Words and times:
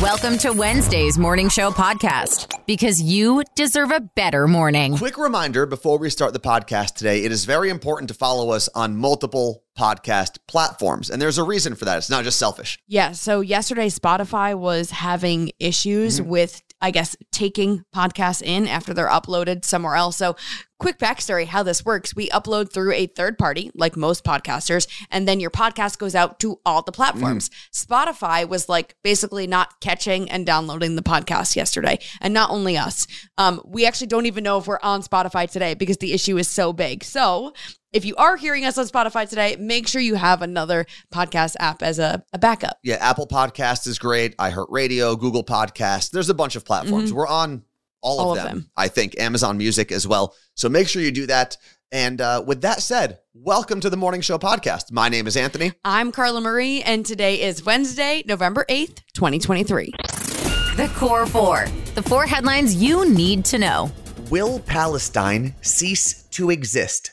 Welcome 0.00 0.38
to 0.38 0.52
Wednesday's 0.52 1.18
Morning 1.18 1.50
Show 1.50 1.70
podcast 1.70 2.58
because 2.66 3.02
you 3.02 3.42
deserve 3.54 3.90
a 3.90 4.00
better 4.00 4.48
morning. 4.48 4.96
Quick 4.96 5.18
reminder 5.18 5.66
before 5.66 5.98
we 5.98 6.08
start 6.08 6.32
the 6.32 6.40
podcast 6.40 6.94
today 6.94 7.22
it 7.22 7.30
is 7.30 7.44
very 7.44 7.68
important 7.68 8.08
to 8.08 8.14
follow 8.14 8.48
us 8.48 8.66
on 8.74 8.96
multiple 8.96 9.62
podcast 9.78 10.38
platforms. 10.48 11.10
And 11.10 11.20
there's 11.20 11.36
a 11.36 11.44
reason 11.44 11.74
for 11.74 11.84
that. 11.84 11.98
It's 11.98 12.08
not 12.08 12.24
just 12.24 12.38
selfish. 12.38 12.78
Yeah. 12.86 13.12
So 13.12 13.42
yesterday, 13.42 13.88
Spotify 13.88 14.54
was 14.54 14.90
having 14.90 15.52
issues 15.58 16.18
mm-hmm. 16.18 16.30
with, 16.30 16.62
I 16.80 16.90
guess, 16.90 17.16
taking 17.32 17.84
podcasts 17.94 18.42
in 18.42 18.66
after 18.66 18.94
they're 18.94 19.08
uploaded 19.08 19.64
somewhere 19.64 19.94
else. 19.96 20.16
So, 20.16 20.36
quick 20.78 20.98
backstory 20.98 21.44
how 21.44 21.62
this 21.62 21.84
works 21.84 22.16
we 22.16 22.30
upload 22.30 22.72
through 22.72 22.92
a 22.92 23.06
third 23.06 23.36
party, 23.36 23.70
like 23.74 23.96
most 23.96 24.24
podcasters, 24.24 24.88
and 25.10 25.28
then 25.28 25.38
your 25.38 25.50
podcast 25.50 25.98
goes 25.98 26.14
out 26.14 26.40
to 26.40 26.58
all 26.64 26.82
the 26.82 26.90
platforms. 26.92 27.50
Spotify 27.72 28.48
was 28.48 28.68
like 28.68 28.94
basically 29.04 29.46
not 29.46 29.78
catching 29.80 30.30
and 30.30 30.46
downloading 30.46 30.96
the 30.96 31.02
podcast 31.02 31.54
yesterday. 31.54 31.98
And 32.20 32.32
not 32.32 32.50
only 32.50 32.78
us, 32.78 33.06
um, 33.36 33.60
we 33.64 33.84
actually 33.86 34.06
don't 34.06 34.26
even 34.26 34.42
know 34.42 34.56
if 34.58 34.66
we're 34.66 34.78
on 34.82 35.02
Spotify 35.02 35.50
today 35.50 35.74
because 35.74 35.98
the 35.98 36.14
issue 36.14 36.38
is 36.38 36.48
so 36.48 36.72
big. 36.72 37.04
So, 37.04 37.52
if 37.92 38.04
you 38.04 38.14
are 38.16 38.36
hearing 38.36 38.64
us 38.64 38.78
on 38.78 38.86
Spotify 38.86 39.28
today, 39.28 39.56
make 39.58 39.88
sure 39.88 40.00
you 40.00 40.14
have 40.14 40.42
another 40.42 40.86
podcast 41.12 41.56
app 41.58 41.82
as 41.82 41.98
a, 41.98 42.22
a 42.32 42.38
backup. 42.38 42.78
Yeah, 42.82 42.96
Apple 42.96 43.26
Podcast 43.26 43.86
is 43.86 43.98
great, 43.98 44.36
iHeartRadio, 44.36 45.18
Google 45.18 45.42
Podcast. 45.44 46.10
There's 46.10 46.28
a 46.28 46.34
bunch 46.34 46.54
of 46.56 46.64
platforms. 46.64 47.12
We're 47.12 47.26
on 47.26 47.62
all, 48.02 48.18
Mm-hmm. 48.18 48.24
All 48.24 48.32
of, 48.32 48.38
of 48.38 48.44
them, 48.44 48.56
them. 48.60 48.70
I 48.76 48.88
think, 48.88 49.18
Amazon 49.20 49.58
Music 49.58 49.92
as 49.92 50.06
well. 50.06 50.34
So 50.54 50.68
make 50.68 50.88
sure 50.88 51.02
you 51.02 51.10
do 51.10 51.26
that. 51.26 51.56
And 51.92 52.20
uh, 52.20 52.42
with 52.46 52.62
that 52.62 52.80
said, 52.80 53.18
welcome 53.34 53.80
to 53.80 53.90
the 53.90 53.96
Morning 53.96 54.20
Show 54.20 54.38
podcast. 54.38 54.92
My 54.92 55.08
name 55.08 55.26
is 55.26 55.36
Anthony. 55.36 55.72
I'm 55.84 56.12
Carla 56.12 56.40
Marie, 56.40 56.82
and 56.82 57.04
today 57.04 57.42
is 57.42 57.64
Wednesday, 57.64 58.22
November 58.24 58.64
8th, 58.70 59.00
2023. 59.14 59.92
The 60.76 60.90
Core 60.96 61.26
Four. 61.26 61.66
The 61.96 62.02
four 62.02 62.24
headlines 62.26 62.76
you 62.76 63.06
need 63.12 63.44
to 63.46 63.58
know. 63.58 63.90
Will 64.30 64.60
Palestine 64.60 65.54
cease 65.60 66.22
to 66.30 66.50
exist? 66.50 67.10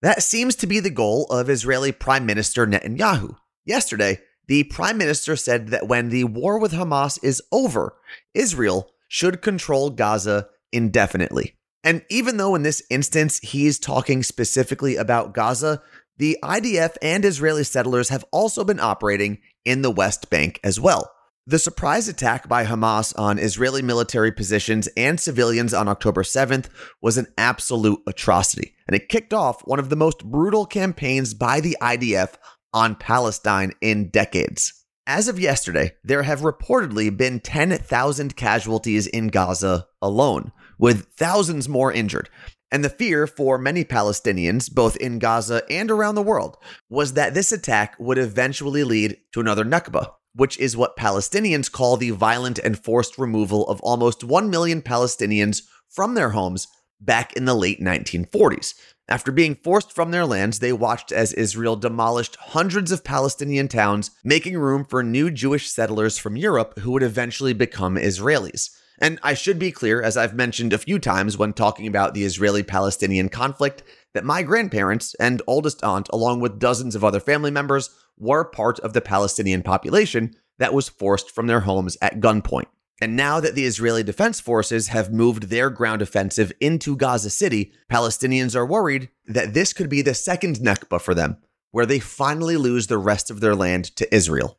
That 0.00 0.22
seems 0.22 0.54
to 0.56 0.66
be 0.66 0.78
the 0.78 0.90
goal 0.90 1.24
of 1.26 1.50
Israeli 1.50 1.90
Prime 1.90 2.24
Minister 2.24 2.66
Netanyahu. 2.66 3.36
Yesterday, 3.64 4.20
the 4.46 4.64
Prime 4.64 4.96
Minister 4.96 5.34
said 5.34 5.68
that 5.68 5.88
when 5.88 6.08
the 6.08 6.24
war 6.24 6.58
with 6.58 6.72
Hamas 6.72 7.18
is 7.22 7.42
over, 7.50 7.96
Israel 8.32 8.90
should 9.08 9.42
control 9.42 9.90
Gaza 9.90 10.48
indefinitely. 10.72 11.54
And 11.82 12.04
even 12.10 12.36
though 12.36 12.54
in 12.54 12.62
this 12.62 12.82
instance 12.90 13.38
he's 13.40 13.78
talking 13.78 14.22
specifically 14.22 14.96
about 14.96 15.34
Gaza, 15.34 15.82
the 16.16 16.38
IDF 16.42 16.96
and 17.02 17.24
Israeli 17.24 17.64
settlers 17.64 18.08
have 18.08 18.24
also 18.32 18.64
been 18.64 18.80
operating 18.80 19.38
in 19.64 19.82
the 19.82 19.90
West 19.90 20.30
Bank 20.30 20.60
as 20.62 20.78
well. 20.78 21.10
The 21.48 21.58
surprise 21.58 22.08
attack 22.08 22.46
by 22.46 22.66
Hamas 22.66 23.18
on 23.18 23.38
Israeli 23.38 23.80
military 23.80 24.30
positions 24.30 24.86
and 24.98 25.18
civilians 25.18 25.72
on 25.72 25.88
October 25.88 26.22
7th 26.22 26.66
was 27.00 27.16
an 27.16 27.26
absolute 27.38 28.00
atrocity, 28.06 28.74
and 28.86 28.94
it 28.94 29.08
kicked 29.08 29.32
off 29.32 29.62
one 29.62 29.78
of 29.78 29.88
the 29.88 29.96
most 29.96 30.26
brutal 30.26 30.66
campaigns 30.66 31.32
by 31.32 31.60
the 31.60 31.74
IDF 31.80 32.34
on 32.74 32.96
Palestine 32.96 33.72
in 33.80 34.10
decades. 34.10 34.84
As 35.06 35.26
of 35.26 35.40
yesterday, 35.40 35.92
there 36.04 36.24
have 36.24 36.40
reportedly 36.40 37.16
been 37.16 37.40
10,000 37.40 38.36
casualties 38.36 39.06
in 39.06 39.28
Gaza 39.28 39.86
alone, 40.02 40.52
with 40.78 41.06
thousands 41.16 41.66
more 41.66 41.90
injured. 41.90 42.28
And 42.70 42.84
the 42.84 42.90
fear 42.90 43.26
for 43.26 43.56
many 43.56 43.86
Palestinians, 43.86 44.70
both 44.70 44.96
in 44.96 45.18
Gaza 45.18 45.62
and 45.70 45.90
around 45.90 46.16
the 46.16 46.20
world, 46.20 46.58
was 46.90 47.14
that 47.14 47.32
this 47.32 47.52
attack 47.52 47.96
would 47.98 48.18
eventually 48.18 48.84
lead 48.84 49.16
to 49.32 49.40
another 49.40 49.64
Nakba, 49.64 50.10
which 50.34 50.58
is 50.58 50.76
what 50.76 50.96
Palestinians 50.96 51.70
call 51.70 51.96
the 51.96 52.10
violent 52.10 52.58
and 52.58 52.78
forced 52.78 53.18
removal 53.18 53.66
of 53.68 53.80
almost 53.80 54.24
1 54.24 54.50
million 54.50 54.82
Palestinians 54.82 55.62
from 55.88 56.14
their 56.14 56.30
homes 56.30 56.68
back 57.00 57.32
in 57.34 57.44
the 57.44 57.54
late 57.54 57.80
1940s. 57.80 58.74
After 59.08 59.32
being 59.32 59.54
forced 59.54 59.90
from 59.90 60.10
their 60.10 60.26
lands, 60.26 60.58
they 60.58 60.72
watched 60.72 61.12
as 61.12 61.32
Israel 61.32 61.76
demolished 61.76 62.36
hundreds 62.36 62.92
of 62.92 63.04
Palestinian 63.04 63.68
towns, 63.68 64.10
making 64.22 64.58
room 64.58 64.84
for 64.84 65.02
new 65.02 65.30
Jewish 65.30 65.70
settlers 65.70 66.18
from 66.18 66.36
Europe 66.36 66.78
who 66.80 66.90
would 66.90 67.02
eventually 67.02 67.54
become 67.54 67.96
Israelis. 67.96 68.68
And 69.00 69.18
I 69.22 69.34
should 69.34 69.58
be 69.58 69.70
clear, 69.70 70.02
as 70.02 70.16
I've 70.16 70.34
mentioned 70.34 70.72
a 70.72 70.78
few 70.78 70.98
times 70.98 71.38
when 71.38 71.52
talking 71.52 71.86
about 71.86 72.14
the 72.14 72.24
Israeli 72.24 72.62
Palestinian 72.62 73.28
conflict, 73.28 73.82
that 74.18 74.24
my 74.24 74.42
grandparents 74.42 75.14
and 75.20 75.40
oldest 75.46 75.84
aunt, 75.84 76.08
along 76.12 76.40
with 76.40 76.58
dozens 76.58 76.96
of 76.96 77.04
other 77.04 77.20
family 77.20 77.52
members, 77.52 77.90
were 78.16 78.42
part 78.42 78.80
of 78.80 78.92
the 78.92 79.00
Palestinian 79.00 79.62
population 79.62 80.34
that 80.58 80.74
was 80.74 80.88
forced 80.88 81.30
from 81.30 81.46
their 81.46 81.60
homes 81.60 81.96
at 82.02 82.18
gunpoint. 82.18 82.66
And 83.00 83.14
now 83.14 83.38
that 83.38 83.54
the 83.54 83.64
Israeli 83.64 84.02
Defense 84.02 84.40
Forces 84.40 84.88
have 84.88 85.12
moved 85.12 85.44
their 85.44 85.70
ground 85.70 86.02
offensive 86.02 86.50
into 86.58 86.96
Gaza 86.96 87.30
City, 87.30 87.70
Palestinians 87.88 88.56
are 88.56 88.66
worried 88.66 89.08
that 89.24 89.54
this 89.54 89.72
could 89.72 89.88
be 89.88 90.02
the 90.02 90.14
second 90.14 90.56
Nakba 90.56 91.00
for 91.00 91.14
them, 91.14 91.36
where 91.70 91.86
they 91.86 92.00
finally 92.00 92.56
lose 92.56 92.88
the 92.88 92.98
rest 92.98 93.30
of 93.30 93.38
their 93.38 93.54
land 93.54 93.84
to 93.94 94.12
Israel. 94.12 94.58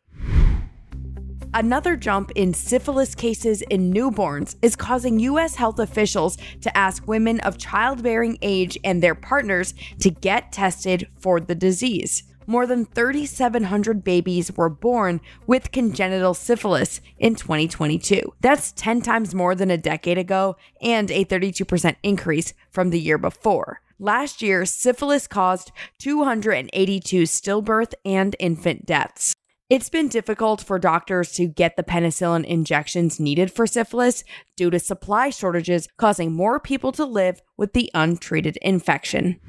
Another 1.53 1.95
jump 1.95 2.31
in 2.35 2.53
syphilis 2.53 3.15
cases 3.15 3.63
in 3.63 3.91
newborns 3.91 4.55
is 4.61 4.75
causing 4.75 5.19
U.S. 5.21 5.55
health 5.55 5.79
officials 5.79 6.37
to 6.61 6.77
ask 6.77 7.07
women 7.07 7.39
of 7.39 7.57
childbearing 7.57 8.37
age 8.43 8.77
and 8.83 9.01
their 9.01 9.15
partners 9.15 9.73
to 9.99 10.11
get 10.11 10.51
tested 10.51 11.07
for 11.17 11.39
the 11.39 11.55
disease. 11.55 12.23
More 12.45 12.67
than 12.67 12.85
3,700 12.85 14.03
babies 14.03 14.55
were 14.55 14.69
born 14.69 15.21
with 15.47 15.71
congenital 15.71 16.35
syphilis 16.35 17.01
in 17.17 17.33
2022. 17.33 18.33
That's 18.41 18.71
10 18.73 19.01
times 19.01 19.33
more 19.33 19.55
than 19.55 19.71
a 19.71 19.77
decade 19.77 20.19
ago 20.19 20.55
and 20.81 21.09
a 21.09 21.25
32% 21.25 21.95
increase 22.03 22.53
from 22.69 22.91
the 22.91 22.99
year 22.99 23.17
before. 23.17 23.81
Last 23.99 24.41
year, 24.43 24.65
syphilis 24.65 25.27
caused 25.27 25.71
282 25.97 27.23
stillbirth 27.23 27.93
and 28.05 28.35
infant 28.39 28.85
deaths. 28.85 29.35
It's 29.69 29.87
been 29.87 30.07
difficult 30.07 30.63
for 30.63 30.79
doctors 30.79 31.31
to 31.33 31.45
get 31.45 31.77
the 31.77 31.83
penicillin 31.83 32.43
injections 32.43 33.19
needed 33.19 33.51
for 33.51 33.67
syphilis 33.67 34.23
due 34.55 34.71
to 34.71 34.79
supply 34.79 35.29
shortages, 35.29 35.87
causing 35.95 36.33
more 36.33 36.59
people 36.59 36.91
to 36.93 37.05
live 37.05 37.43
with 37.55 37.73
the 37.73 37.91
untreated 37.93 38.57
infection. 38.63 39.39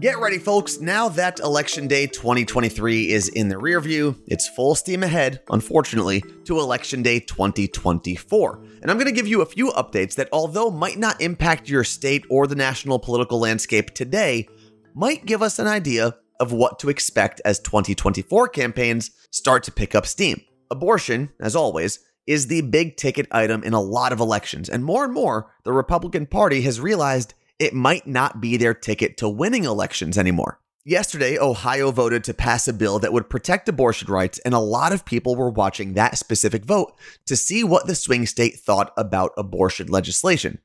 Get 0.00 0.18
ready, 0.18 0.38
folks. 0.38 0.80
Now 0.80 1.10
that 1.10 1.38
Election 1.40 1.86
Day 1.86 2.06
2023 2.06 3.10
is 3.10 3.28
in 3.28 3.50
the 3.50 3.58
rear 3.58 3.78
view, 3.82 4.16
it's 4.26 4.48
full 4.48 4.74
steam 4.74 5.02
ahead, 5.02 5.42
unfortunately, 5.50 6.24
to 6.44 6.58
Election 6.58 7.02
Day 7.02 7.20
2024. 7.20 8.62
And 8.80 8.90
I'm 8.90 8.96
going 8.96 9.04
to 9.04 9.12
give 9.12 9.28
you 9.28 9.42
a 9.42 9.46
few 9.46 9.70
updates 9.72 10.14
that, 10.14 10.30
although 10.32 10.70
might 10.70 10.98
not 10.98 11.20
impact 11.20 11.68
your 11.68 11.84
state 11.84 12.24
or 12.30 12.46
the 12.46 12.54
national 12.54 13.00
political 13.00 13.38
landscape 13.38 13.90
today, 13.90 14.48
might 14.94 15.26
give 15.26 15.42
us 15.42 15.58
an 15.58 15.66
idea 15.66 16.14
of 16.40 16.52
what 16.52 16.78
to 16.80 16.88
expect 16.88 17.40
as 17.44 17.58
2024 17.60 18.48
campaigns 18.48 19.10
start 19.30 19.62
to 19.64 19.72
pick 19.72 19.94
up 19.94 20.06
steam. 20.06 20.40
Abortion, 20.70 21.30
as 21.40 21.56
always, 21.56 22.00
is 22.26 22.46
the 22.46 22.60
big 22.60 22.96
ticket 22.96 23.26
item 23.30 23.64
in 23.64 23.72
a 23.72 23.80
lot 23.80 24.12
of 24.12 24.20
elections, 24.20 24.68
and 24.68 24.84
more 24.84 25.04
and 25.04 25.14
more, 25.14 25.50
the 25.64 25.72
Republican 25.72 26.26
Party 26.26 26.60
has 26.60 26.80
realized 26.80 27.34
it 27.58 27.74
might 27.74 28.06
not 28.06 28.40
be 28.40 28.56
their 28.56 28.74
ticket 28.74 29.16
to 29.16 29.28
winning 29.28 29.64
elections 29.64 30.18
anymore. 30.18 30.60
Yesterday, 30.84 31.38
Ohio 31.38 31.90
voted 31.90 32.24
to 32.24 32.34
pass 32.34 32.68
a 32.68 32.72
bill 32.72 32.98
that 33.00 33.12
would 33.12 33.28
protect 33.28 33.68
abortion 33.68 34.10
rights, 34.10 34.38
and 34.40 34.54
a 34.54 34.58
lot 34.58 34.92
of 34.92 35.04
people 35.04 35.36
were 35.36 35.50
watching 35.50 35.94
that 35.94 36.16
specific 36.16 36.64
vote 36.64 36.92
to 37.26 37.36
see 37.36 37.64
what 37.64 37.86
the 37.86 37.94
swing 37.94 38.26
state 38.26 38.58
thought 38.58 38.92
about 38.96 39.32
abortion 39.36 39.88
legislation. 39.88 40.60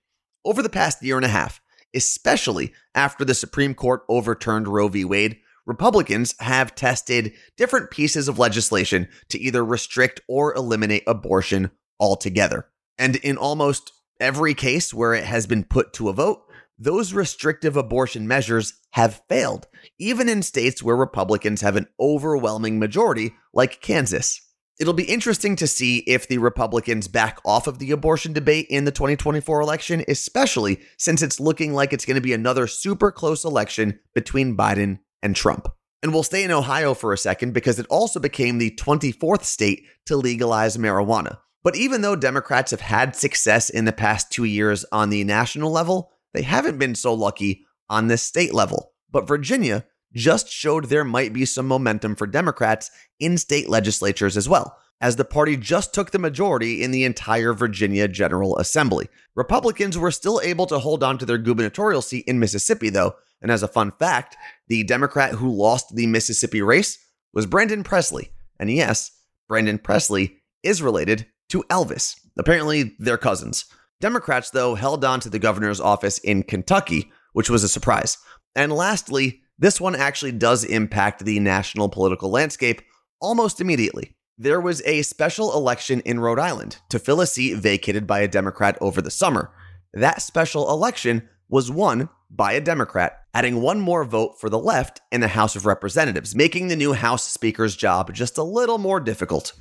Over 0.45 0.61
the 0.61 0.69
past 0.69 1.01
year 1.03 1.17
and 1.17 1.25
a 1.25 1.29
half, 1.29 1.61
especially 1.93 2.73
after 2.95 3.25
the 3.25 3.33
Supreme 3.33 3.73
Court 3.73 4.03
overturned 4.07 4.67
Roe 4.67 4.87
v. 4.87 5.05
Wade, 5.05 5.39
Republicans 5.65 6.35
have 6.39 6.75
tested 6.75 7.33
different 7.57 7.89
pieces 7.89 8.27
of 8.27 8.39
legislation 8.39 9.07
to 9.29 9.39
either 9.39 9.63
restrict 9.63 10.19
or 10.27 10.53
eliminate 10.55 11.03
abortion 11.07 11.71
altogether. 11.99 12.67
And 12.97 13.15
in 13.17 13.37
almost 13.37 13.91
every 14.19 14.53
case 14.53 14.93
where 14.93 15.13
it 15.13 15.23
has 15.23 15.47
been 15.47 15.63
put 15.63 15.93
to 15.93 16.09
a 16.09 16.13
vote, 16.13 16.43
those 16.77 17.13
restrictive 17.13 17.77
abortion 17.77 18.27
measures 18.27 18.73
have 18.91 19.21
failed, 19.29 19.67
even 19.99 20.27
in 20.27 20.41
states 20.41 20.83
where 20.83 20.95
Republicans 20.95 21.61
have 21.61 21.75
an 21.75 21.87
overwhelming 21.99 22.79
majority, 22.79 23.33
like 23.53 23.81
Kansas. 23.81 24.41
It'll 24.79 24.93
be 24.93 25.03
interesting 25.03 25.55
to 25.57 25.67
see 25.67 25.99
if 25.99 26.27
the 26.27 26.39
Republicans 26.39 27.07
back 27.07 27.39
off 27.45 27.67
of 27.67 27.77
the 27.77 27.91
abortion 27.91 28.33
debate 28.33 28.65
in 28.69 28.85
the 28.85 28.91
2024 28.91 29.61
election, 29.61 30.03
especially 30.07 30.81
since 30.97 31.21
it's 31.21 31.39
looking 31.39 31.73
like 31.73 31.93
it's 31.93 32.05
going 32.05 32.15
to 32.15 32.21
be 32.21 32.33
another 32.33 32.65
super 32.67 33.11
close 33.11 33.45
election 33.45 33.99
between 34.15 34.57
Biden 34.57 34.99
and 35.23 35.35
Trump. 35.35 35.67
And 36.03 36.13
we'll 36.13 36.21
stay 36.21 36.43
in 36.43 36.51
Ohio 36.51 36.93
for 36.93 37.13
a 37.13 37.17
second 37.17 37.53
because 37.53 37.79
it 37.79 37.87
also 37.89 38.19
became 38.19 38.57
the 38.57 38.71
24th 38.71 39.43
state 39.43 39.85
to 40.05 40.17
legalize 40.17 40.77
marijuana. 40.77 41.37
But 41.63 41.77
even 41.77 42.01
though 42.01 42.17
Democrats 42.17 42.71
have 42.71 42.81
had 42.81 43.15
success 43.15 43.69
in 43.69 43.85
the 43.85 43.93
past 43.93 44.29
two 44.29 44.43
years 44.43 44.85
on 44.91 45.09
the 45.09 45.23
national 45.23 45.71
level, 45.71 46.11
they 46.33 46.41
haven't 46.41 46.77
been 46.77 46.93
so 46.93 47.13
lucky 47.13 47.65
on 47.89 48.09
the 48.09 48.17
state 48.17 48.53
level. 48.53 48.91
But 49.09 49.27
Virginia 49.27 49.85
just 50.13 50.49
showed 50.49 50.85
there 50.85 51.05
might 51.05 51.31
be 51.31 51.45
some 51.45 51.67
momentum 51.67 52.15
for 52.15 52.27
Democrats 52.27 52.91
in 53.19 53.37
state 53.37 53.69
legislatures 53.69 54.35
as 54.35 54.49
well, 54.49 54.77
as 54.99 55.15
the 55.15 55.25
party 55.25 55.55
just 55.55 55.93
took 55.93 56.11
the 56.11 56.19
majority 56.19 56.83
in 56.83 56.91
the 56.91 57.05
entire 57.05 57.53
Virginia 57.53 58.07
General 58.07 58.57
Assembly. 58.57 59.07
Republicans 59.35 59.97
were 59.97 60.11
still 60.11 60.41
able 60.43 60.65
to 60.65 60.79
hold 60.79 61.01
on 61.01 61.17
to 61.17 61.25
their 61.25 61.37
gubernatorial 61.37 62.01
seat 62.01 62.25
in 62.27 62.39
Mississippi, 62.39 62.89
though, 62.89 63.15
and 63.43 63.51
as 63.51 63.61
a 63.61 63.67
fun 63.67 63.91
fact, 63.99 64.35
the 64.67 64.83
Democrat 64.83 65.33
who 65.33 65.51
lost 65.51 65.95
the 65.95 66.07
Mississippi 66.07 66.61
race 66.61 66.97
was 67.33 67.45
Brandon 67.45 67.83
Presley. 67.83 68.31
And 68.59 68.71
yes, 68.71 69.11
Brandon 69.47 69.77
Presley 69.77 70.37
is 70.63 70.81
related 70.81 71.27
to 71.49 71.63
Elvis. 71.69 72.15
Apparently, 72.37 72.95
they're 72.97 73.17
cousins. 73.17 73.65
Democrats, 73.99 74.49
though, 74.49 74.75
held 74.75 75.05
on 75.05 75.19
to 75.19 75.29
the 75.29 75.39
governor's 75.39 75.81
office 75.81 76.17
in 76.19 76.43
Kentucky, 76.43 77.11
which 77.33 77.49
was 77.49 77.63
a 77.63 77.69
surprise. 77.69 78.17
And 78.55 78.71
lastly, 78.71 79.41
this 79.59 79.79
one 79.79 79.95
actually 79.95 80.31
does 80.31 80.63
impact 80.63 81.23
the 81.23 81.39
national 81.39 81.89
political 81.89 82.29
landscape 82.29 82.81
almost 83.19 83.61
immediately. 83.61 84.15
There 84.37 84.59
was 84.59 84.81
a 84.85 85.03
special 85.03 85.53
election 85.53 85.99
in 86.01 86.19
Rhode 86.19 86.39
Island 86.39 86.79
to 86.89 86.97
fill 86.97 87.21
a 87.21 87.27
seat 87.27 87.55
vacated 87.55 88.07
by 88.07 88.21
a 88.21 88.27
Democrat 88.27 88.77
over 88.81 89.01
the 89.01 89.11
summer. 89.11 89.51
That 89.93 90.21
special 90.21 90.71
election 90.71 91.29
was 91.53 91.69
won 91.69 92.09
by 92.31 92.53
a 92.53 92.59
Democrat, 92.59 93.25
adding 93.35 93.61
one 93.61 93.79
more 93.79 94.03
vote 94.03 94.39
for 94.39 94.49
the 94.49 94.57
left 94.57 95.01
in 95.11 95.21
the 95.21 95.27
House 95.27 95.55
of 95.55 95.67
Representatives, 95.67 96.33
making 96.33 96.67
the 96.67 96.75
new 96.75 96.93
House 96.93 97.27
Speaker's 97.27 97.75
job 97.75 98.11
just 98.11 98.39
a 98.39 98.43
little 98.43 98.79
more 98.79 98.99
difficult. 98.99 99.53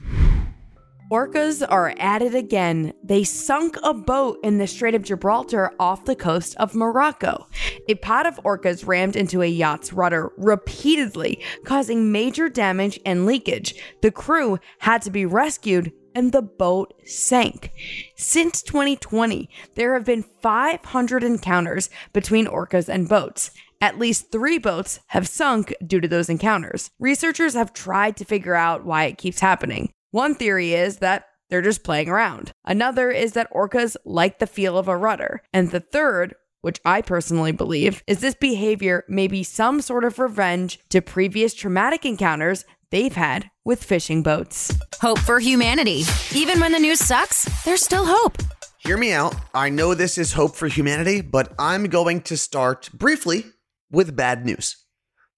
Orcas 1.13 1.63
are 1.69 1.95
at 1.99 2.23
it 2.23 2.35
again. 2.35 2.95
They 3.05 3.25
sunk 3.25 3.77
a 3.83 3.93
boat 3.93 4.39
in 4.43 4.57
the 4.57 4.67
Strait 4.67 4.95
of 4.95 5.03
Gibraltar 5.03 5.71
off 5.79 6.07
the 6.07 6.17
coast 6.17 6.57
of 6.57 6.75
Morocco. 6.75 7.47
A 7.91 7.97
pod 7.97 8.25
of 8.25 8.41
orcas 8.43 8.87
rammed 8.87 9.15
into 9.15 9.43
a 9.43 9.47
yacht's 9.47 9.93
rudder 9.93 10.33
repeatedly, 10.39 11.43
causing 11.67 12.11
major 12.11 12.49
damage 12.49 12.99
and 13.05 13.27
leakage. 13.27 13.75
The 14.01 14.11
crew 14.11 14.59
had 14.79 15.03
to 15.03 15.11
be 15.11 15.27
rescued 15.27 15.93
and 16.15 16.33
the 16.33 16.43
boat 16.43 16.95
sank. 17.05 17.73
Since 18.17 18.63
2020, 18.63 19.49
there 19.75 19.95
have 19.95 20.05
been 20.05 20.25
500 20.43 21.25
encounters 21.25 21.91
between 22.13 22.47
orcas 22.47 22.89
and 22.89 23.09
boats. 23.09 23.51
At 23.81 23.99
least 23.99 24.31
three 24.31 24.59
boats 24.59 25.01
have 25.09 25.27
sunk 25.27 25.75
due 25.85 26.01
to 26.01 26.09
those 26.09 26.29
encounters. 26.29 26.91
Researchers 27.01 27.55
have 27.55 27.73
tried 27.73 28.17
to 28.19 28.25
figure 28.25 28.55
out 28.55 28.85
why 28.85 29.05
it 29.05 29.19
keeps 29.19 29.41
happening. 29.41 29.91
One 30.13 30.35
theory 30.35 30.75
is 30.75 30.99
that 30.99 31.27
they're 31.51 31.63
just 31.63 31.85
playing 31.85 32.09
around. 32.09 32.53
Another 32.65 33.11
is 33.11 33.33
that 33.33 33.53
orcas 33.53 33.97
like 34.05 34.39
the 34.39 34.47
feel 34.47 34.79
of 34.79 34.89
a 34.89 34.97
rudder. 34.97 35.43
And 35.53 35.71
the 35.71 35.81
third, 35.81 36.35
which 36.61 36.81
I 36.85 37.03
personally 37.03 37.53
believe, 37.53 38.03
is 38.07 38.21
this 38.21 38.35
behavior 38.35 39.05
may 39.09 39.27
be 39.27 39.43
some 39.43 39.81
sort 39.81 40.05
of 40.05 40.19
revenge 40.19 40.79
to 40.89 41.03
previous 41.03 41.53
traumatic 41.53 42.07
encounters 42.07 42.65
they've 42.91 43.15
had 43.15 43.51
with 43.65 43.83
fishing 43.83 44.23
boats. 44.23 44.77
Hope 45.01 45.19
for 45.19 45.41
humanity. 45.41 46.05
Even 46.35 46.61
when 46.61 46.73
the 46.73 46.79
news 46.79 47.01
sucks, 47.01 47.45
there's 47.65 47.83
still 47.85 48.05
hope. 48.07 48.39
Hear 48.79 48.97
me 48.97 49.13
out. 49.13 49.35
I 49.55 49.69
know 49.69 49.95
this 49.95 50.19
is 50.19 50.33
hope 50.33 50.57
for 50.57 50.67
humanity, 50.67 51.21
but 51.21 51.53
I'm 51.59 51.85
going 51.85 52.23
to 52.23 52.37
start 52.37 52.91
briefly 52.93 53.45
with 53.91 54.17
bad 54.17 54.45
news. 54.45 54.77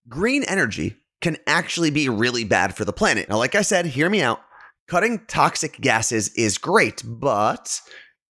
Green 0.08 0.44
energy 0.44 0.96
can 1.20 1.36
actually 1.46 1.90
be 1.90 2.08
really 2.08 2.44
bad 2.44 2.76
for 2.76 2.84
the 2.84 2.92
planet. 2.92 3.28
Now, 3.28 3.38
like 3.38 3.54
I 3.54 3.62
said, 3.62 3.86
hear 3.86 4.08
me 4.08 4.22
out. 4.22 4.40
Cutting 4.88 5.20
toxic 5.26 5.80
gases 5.80 6.28
is 6.34 6.58
great, 6.58 7.02
but 7.04 7.80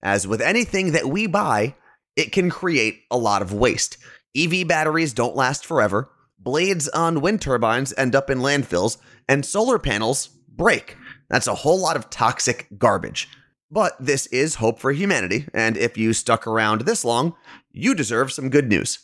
as 0.02 0.26
with 0.26 0.40
anything 0.40 0.92
that 0.92 1.06
we 1.06 1.26
buy, 1.26 1.74
it 2.16 2.30
can 2.30 2.50
create 2.50 3.02
a 3.10 3.18
lot 3.18 3.42
of 3.42 3.52
waste. 3.52 3.98
EV 4.36 4.66
batteries 4.66 5.12
don't 5.12 5.34
last 5.34 5.64
forever, 5.66 6.10
blades 6.44 6.88
on 6.90 7.20
wind 7.20 7.40
turbines 7.40 7.94
end 7.96 8.14
up 8.14 8.30
in 8.30 8.38
landfills, 8.38 8.98
and 9.28 9.44
solar 9.44 9.78
panels 9.78 10.28
break. 10.48 10.96
That's 11.28 11.46
a 11.46 11.54
whole 11.54 11.80
lot 11.80 11.96
of 11.96 12.10
toxic 12.10 12.68
garbage. 12.78 13.28
But 13.70 13.96
this 13.98 14.26
is 14.26 14.56
hope 14.56 14.78
for 14.78 14.92
humanity, 14.92 15.46
and 15.52 15.76
if 15.76 15.96
you 15.96 16.12
stuck 16.12 16.46
around 16.46 16.82
this 16.82 17.04
long, 17.04 17.34
you 17.72 17.94
deserve 17.94 18.30
some 18.30 18.50
good 18.50 18.68
news. 18.68 19.00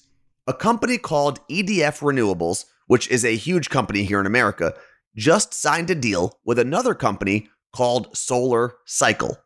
A 0.46 0.54
company 0.54 0.98
called 0.98 1.40
EDF 1.48 2.00
Renewables, 2.00 2.66
which 2.86 3.08
is 3.08 3.24
a 3.24 3.36
huge 3.36 3.70
company 3.70 4.04
here 4.04 4.20
in 4.20 4.26
America, 4.26 4.74
just 5.16 5.54
signed 5.54 5.90
a 5.90 5.94
deal 5.94 6.38
with 6.44 6.58
another 6.58 6.94
company 6.94 7.48
called 7.72 8.16
Solar 8.16 8.74
Cycle, 8.84 9.38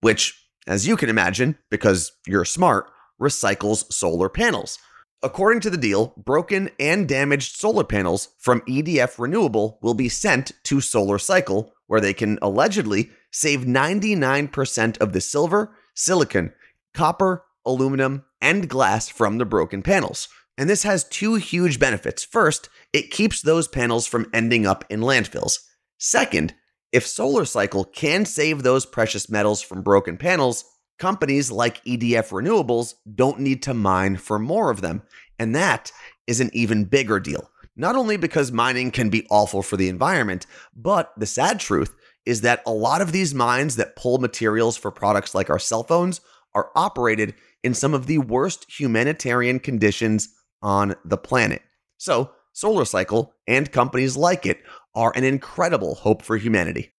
which, 0.00 0.48
as 0.66 0.86
you 0.86 0.96
can 0.96 1.08
imagine, 1.08 1.58
because 1.70 2.12
you're 2.26 2.44
smart, 2.44 2.90
recycles 3.20 3.92
solar 3.92 4.28
panels. 4.28 4.78
According 5.24 5.60
to 5.60 5.70
the 5.70 5.76
deal, 5.76 6.14
broken 6.16 6.70
and 6.80 7.08
damaged 7.08 7.56
solar 7.56 7.84
panels 7.84 8.30
from 8.38 8.60
EDF 8.62 9.20
Renewable 9.20 9.78
will 9.80 9.94
be 9.94 10.08
sent 10.08 10.50
to 10.64 10.76
SolarCycle, 10.78 11.70
where 11.86 12.00
they 12.00 12.12
can 12.12 12.40
allegedly 12.42 13.10
save 13.30 13.60
99% 13.60 14.98
of 14.98 15.12
the 15.12 15.20
silver, 15.20 15.76
silicon, 15.94 16.52
copper, 16.92 17.44
aluminum, 17.64 18.24
and 18.40 18.68
glass 18.68 19.08
from 19.08 19.38
the 19.38 19.44
broken 19.44 19.80
panels. 19.80 20.28
And 20.58 20.68
this 20.68 20.82
has 20.82 21.04
two 21.04 21.36
huge 21.36 21.78
benefits. 21.78 22.24
First, 22.24 22.68
it 22.92 23.12
keeps 23.12 23.40
those 23.40 23.68
panels 23.68 24.08
from 24.08 24.28
ending 24.34 24.66
up 24.66 24.84
in 24.90 25.00
landfills. 25.00 25.60
Second, 25.98 26.54
if 26.90 27.06
SolarCycle 27.06 27.92
can 27.94 28.26
save 28.26 28.62
those 28.62 28.86
precious 28.86 29.30
metals 29.30 29.62
from 29.62 29.82
broken 29.82 30.16
panels, 30.16 30.64
companies 31.02 31.50
like 31.50 31.84
EDF 31.84 32.30
Renewables 32.30 32.94
don't 33.12 33.40
need 33.40 33.60
to 33.64 33.74
mine 33.74 34.16
for 34.16 34.38
more 34.38 34.70
of 34.70 34.82
them. 34.82 35.02
And 35.36 35.52
that 35.52 35.90
is 36.28 36.38
an 36.38 36.48
even 36.52 36.84
bigger 36.84 37.18
deal. 37.18 37.50
Not 37.74 37.96
only 37.96 38.16
because 38.16 38.52
mining 38.52 38.92
can 38.92 39.10
be 39.10 39.26
awful 39.28 39.64
for 39.64 39.76
the 39.76 39.88
environment, 39.88 40.46
but 40.76 41.12
the 41.16 41.26
sad 41.26 41.58
truth 41.58 41.92
is 42.24 42.42
that 42.42 42.62
a 42.64 42.70
lot 42.70 43.00
of 43.00 43.10
these 43.10 43.34
mines 43.34 43.74
that 43.74 43.96
pull 43.96 44.18
materials 44.18 44.76
for 44.76 44.92
products 44.92 45.34
like 45.34 45.50
our 45.50 45.58
cell 45.58 45.82
phones 45.82 46.20
are 46.54 46.70
operated 46.76 47.34
in 47.64 47.74
some 47.74 47.94
of 47.94 48.06
the 48.06 48.18
worst 48.18 48.70
humanitarian 48.70 49.58
conditions 49.58 50.28
on 50.62 50.94
the 51.04 51.18
planet. 51.18 51.62
So, 51.98 52.30
SolarCycle 52.54 53.32
and 53.48 53.72
companies 53.72 54.16
like 54.16 54.46
it 54.46 54.62
are 54.94 55.12
an 55.16 55.24
incredible 55.24 55.96
hope 55.96 56.22
for 56.22 56.36
humanity. 56.36 56.92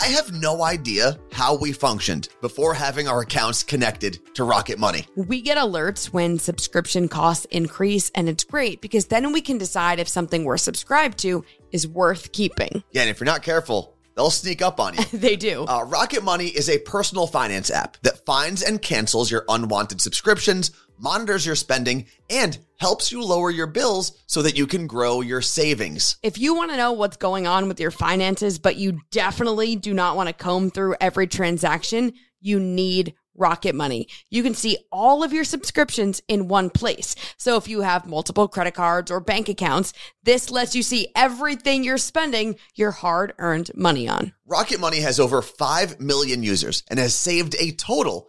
I 0.00 0.06
have 0.10 0.32
no 0.32 0.62
idea 0.62 1.18
how 1.32 1.56
we 1.56 1.72
functioned 1.72 2.28
before 2.40 2.72
having 2.72 3.08
our 3.08 3.22
accounts 3.22 3.64
connected 3.64 4.20
to 4.36 4.44
Rocket 4.44 4.78
Money. 4.78 5.06
We 5.16 5.42
get 5.42 5.58
alerts 5.58 6.06
when 6.12 6.38
subscription 6.38 7.08
costs 7.08 7.46
increase, 7.46 8.08
and 8.14 8.28
it's 8.28 8.44
great 8.44 8.80
because 8.80 9.06
then 9.06 9.32
we 9.32 9.40
can 9.40 9.58
decide 9.58 9.98
if 9.98 10.06
something 10.06 10.44
we're 10.44 10.56
subscribed 10.56 11.18
to 11.18 11.44
is 11.72 11.88
worth 11.88 12.30
keeping. 12.30 12.84
Yeah, 12.92 13.02
and 13.02 13.10
if 13.10 13.18
you're 13.18 13.24
not 13.24 13.42
careful, 13.42 13.96
they'll 14.14 14.30
sneak 14.30 14.62
up 14.62 14.78
on 14.78 14.94
you. 14.94 15.04
they 15.18 15.34
do. 15.34 15.64
Uh, 15.64 15.82
Rocket 15.82 16.22
Money 16.22 16.46
is 16.46 16.68
a 16.68 16.78
personal 16.78 17.26
finance 17.26 17.68
app 17.68 17.96
that 18.02 18.24
finds 18.24 18.62
and 18.62 18.80
cancels 18.80 19.32
your 19.32 19.44
unwanted 19.48 20.00
subscriptions 20.00 20.70
monitors 20.98 21.46
your 21.46 21.54
spending, 21.54 22.06
and 22.28 22.58
helps 22.78 23.10
you 23.10 23.22
lower 23.22 23.50
your 23.50 23.66
bills 23.66 24.22
so 24.26 24.42
that 24.42 24.56
you 24.56 24.66
can 24.66 24.86
grow 24.86 25.20
your 25.20 25.40
savings. 25.40 26.16
If 26.22 26.38
you 26.38 26.54
want 26.54 26.70
to 26.70 26.76
know 26.76 26.92
what's 26.92 27.16
going 27.16 27.46
on 27.46 27.68
with 27.68 27.80
your 27.80 27.90
finances, 27.90 28.58
but 28.58 28.76
you 28.76 29.00
definitely 29.10 29.76
do 29.76 29.92
not 29.94 30.16
want 30.16 30.28
to 30.28 30.32
comb 30.32 30.70
through 30.70 30.96
every 31.00 31.26
transaction, 31.26 32.12
you 32.40 32.60
need 32.60 33.14
Rocket 33.38 33.74
Money. 33.74 34.08
You 34.30 34.42
can 34.42 34.54
see 34.54 34.78
all 34.90 35.22
of 35.22 35.32
your 35.32 35.44
subscriptions 35.44 36.20
in 36.28 36.48
one 36.48 36.70
place. 36.70 37.14
So 37.36 37.56
if 37.56 37.68
you 37.68 37.80
have 37.82 38.06
multiple 38.06 38.48
credit 38.48 38.74
cards 38.74 39.10
or 39.10 39.20
bank 39.20 39.48
accounts, 39.48 39.92
this 40.24 40.50
lets 40.50 40.74
you 40.74 40.82
see 40.82 41.08
everything 41.14 41.84
you're 41.84 41.98
spending 41.98 42.56
your 42.74 42.90
hard 42.90 43.32
earned 43.38 43.70
money 43.74 44.08
on. 44.08 44.34
Rocket 44.44 44.80
Money 44.80 45.00
has 45.00 45.20
over 45.20 45.40
5 45.40 46.00
million 46.00 46.42
users 46.42 46.82
and 46.88 46.98
has 46.98 47.14
saved 47.14 47.54
a 47.60 47.72
total 47.72 48.28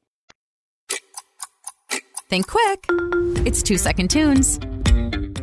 Think 2.31 2.47
quick. 2.47 2.85
It's 3.45 3.61
two 3.61 3.77
second 3.77 4.09
tunes. 4.09 4.57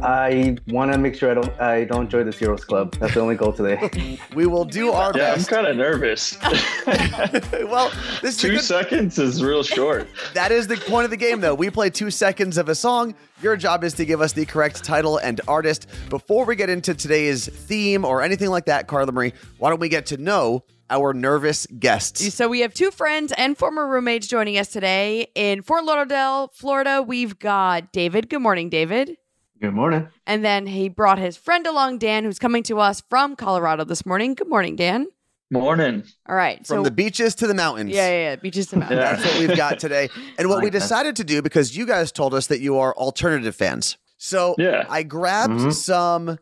I 0.02 0.56
want 0.68 0.90
to 0.90 0.96
make 0.96 1.14
sure 1.16 1.30
I 1.30 1.34
don't 1.34 1.60
I 1.60 1.84
don't 1.84 2.08
join 2.08 2.24
the 2.24 2.34
Heroes 2.34 2.64
Club. 2.64 2.96
That's 2.98 3.12
the 3.12 3.20
only 3.20 3.34
goal 3.34 3.52
today. 3.52 4.18
We 4.34 4.46
will 4.46 4.64
do 4.64 4.92
our 4.92 5.12
best. 5.12 5.50
Yeah, 5.50 5.58
I'm 5.58 5.64
kind 5.64 5.66
of 5.70 5.76
nervous. 5.76 6.38
well, 6.86 7.92
this 8.22 8.36
is 8.36 8.38
Two 8.38 8.52
good- 8.52 8.62
seconds 8.62 9.18
is 9.18 9.44
real 9.44 9.62
short. 9.62 10.08
that 10.32 10.50
is 10.50 10.66
the 10.66 10.78
point 10.78 11.04
of 11.04 11.10
the 11.10 11.18
game, 11.18 11.42
though. 11.42 11.54
We 11.54 11.68
play 11.68 11.90
two 11.90 12.10
seconds 12.10 12.56
of 12.56 12.70
a 12.70 12.74
song. 12.74 13.14
Your 13.42 13.54
job 13.58 13.84
is 13.84 13.92
to 13.94 14.06
give 14.06 14.22
us 14.22 14.32
the 14.32 14.46
correct 14.46 14.82
title 14.82 15.18
and 15.18 15.42
artist. 15.46 15.88
Before 16.08 16.46
we 16.46 16.56
get 16.56 16.70
into 16.70 16.94
today's 16.94 17.48
theme 17.48 18.06
or 18.06 18.22
anything 18.22 18.48
like 18.48 18.64
that, 18.64 18.86
Carla 18.86 19.12
Marie, 19.12 19.34
why 19.58 19.68
don't 19.68 19.80
we 19.80 19.90
get 19.90 20.06
to 20.06 20.16
know 20.16 20.64
our 20.90 21.12
nervous 21.14 21.66
guests? 21.78 22.34
So 22.34 22.48
we 22.48 22.60
have 22.60 22.74
two 22.74 22.90
friends 22.90 23.32
and 23.36 23.56
former 23.56 23.86
roommates 23.88 24.26
joining 24.26 24.58
us 24.58 24.68
today 24.68 25.28
in 25.34 25.62
Fort 25.62 25.84
Lauderdale, 25.84 26.48
Florida. 26.54 27.02
We've 27.02 27.38
got 27.38 27.92
David. 27.92 28.28
Good 28.28 28.40
morning, 28.40 28.68
David. 28.68 29.16
Good 29.60 29.74
morning. 29.74 30.08
And 30.26 30.44
then 30.44 30.66
he 30.66 30.88
brought 30.88 31.18
his 31.18 31.36
friend 31.36 31.66
along, 31.66 31.98
Dan, 31.98 32.24
who's 32.24 32.38
coming 32.38 32.62
to 32.64 32.78
us 32.78 33.02
from 33.10 33.34
Colorado 33.36 33.84
this 33.84 34.06
morning. 34.06 34.34
Good 34.34 34.48
morning, 34.48 34.76
Dan. 34.76 35.06
Morning. 35.50 36.04
All 36.28 36.36
right. 36.36 36.58
From 36.58 36.64
so 36.78 36.82
the 36.82 36.90
beaches 36.90 37.34
to 37.36 37.46
the 37.46 37.54
mountains. 37.54 37.90
yeah, 37.90 38.08
yeah, 38.08 38.30
yeah, 38.30 38.36
beaches 38.36 38.66
to 38.68 38.76
mountains. 38.76 38.98
Yeah. 39.00 39.12
That's 39.16 39.24
what 39.24 39.38
we've 39.40 39.56
got 39.56 39.78
today. 39.78 40.10
And 40.38 40.48
what 40.48 40.58
we 40.58 40.64
Like 40.64 40.72
that. 40.74 40.80
decided 40.80 41.16
to 41.16 41.24
do, 41.24 41.40
because 41.42 41.76
you 41.76 41.86
guys 41.86 42.12
told 42.12 42.34
us 42.34 42.46
that 42.48 42.60
you 42.60 42.78
are 42.78 42.94
alternative 42.96 43.56
fans. 43.56 43.96
So 44.18 44.54
Yeah. 44.58 44.84
I 44.88 45.02
grabbed 45.04 45.54
Mhm. 45.54 45.72
some 45.72 46.38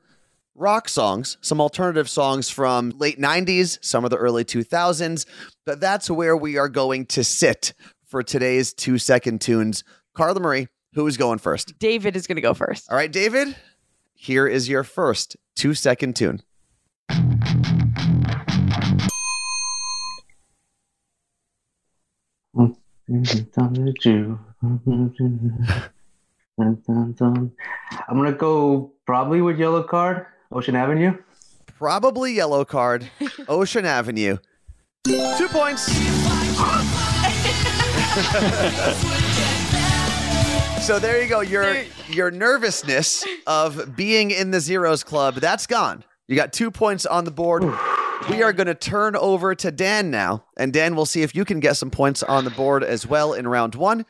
rock 0.57 0.89
songs, 0.89 1.37
some 1.41 1.61
alternative 1.61 2.09
songs 2.09 2.51
from 2.51 2.91
late 2.97 3.19
90s, 3.19 3.79
some 3.83 4.05
of 4.05 4.11
the 4.11 4.17
early 4.17 4.45
2000s. 4.45 5.27
But 5.65 5.81
that's 5.81 6.11
where 6.11 6.37
we 6.37 6.57
are 6.57 6.69
going 6.69 7.07
to 7.07 7.25
sit 7.25 7.75
for 8.05 8.23
today's 8.23 8.73
two 8.73 8.99
second 8.99 9.41
tunes. 9.41 9.85
Carla 10.15 10.41
Marie, 10.41 10.69
who 10.95 11.07
is 11.07 11.17
going 11.17 11.39
first? 11.39 11.79
David 11.79 12.17
is 12.17 12.27
going 12.27 12.37
to 12.37 12.43
go 12.43 12.55
first. 12.55 12.91
All 12.91 12.97
right, 12.97 13.13
David, 13.13 13.57
here 14.15 14.47
is 14.47 14.69
your 14.69 14.85
first 14.85 15.37
two 15.55 15.75
second 15.75 16.17
tune. 16.17 16.43
I'm 26.59 27.53
gonna 28.17 28.33
go 28.33 28.93
probably 29.07 29.43
with 29.43 29.59
Yellowcard, 29.59 30.27
Ocean 30.53 30.77
Avenue. 30.77 31.17
Probably 31.79 32.37
Yellowcard, 32.37 33.09
Ocean 33.49 33.85
Avenue. 33.85 34.39
Two 35.05 35.49
points. 35.49 35.87
so 40.87 40.99
there 40.99 41.23
you 41.23 41.29
go. 41.29 41.41
Your 41.41 41.83
your 42.09 42.31
nervousness 42.31 43.25
of 43.47 43.95
being 43.95 44.31
in 44.31 44.51
the 44.51 44.61
zeros 44.61 45.05
club, 45.05 45.35
that's 45.35 45.67
gone. 45.67 46.05
You 46.29 46.37
got 46.37 46.53
two 46.53 46.71
points 46.71 47.07
on 47.07 47.25
the 47.25 47.31
board. 47.31 47.63
We 48.31 48.43
are 48.43 48.53
going 48.53 48.67
to 48.67 48.75
turn 48.75 49.15
over 49.15 49.55
to 49.55 49.71
Dan 49.71 50.11
now, 50.11 50.45
and 50.57 50.73
Dan 50.73 50.97
we'll 50.97 51.07
see 51.07 51.23
if 51.23 51.35
you 51.35 51.45
can 51.45 51.61
get 51.61 51.77
some 51.77 51.91
points 51.91 52.23
on 52.23 52.45
the 52.45 52.51
board 52.51 52.83
as 52.83 53.07
well 53.07 53.35
in 53.35 53.47
round 53.47 53.75
one. 53.75 54.07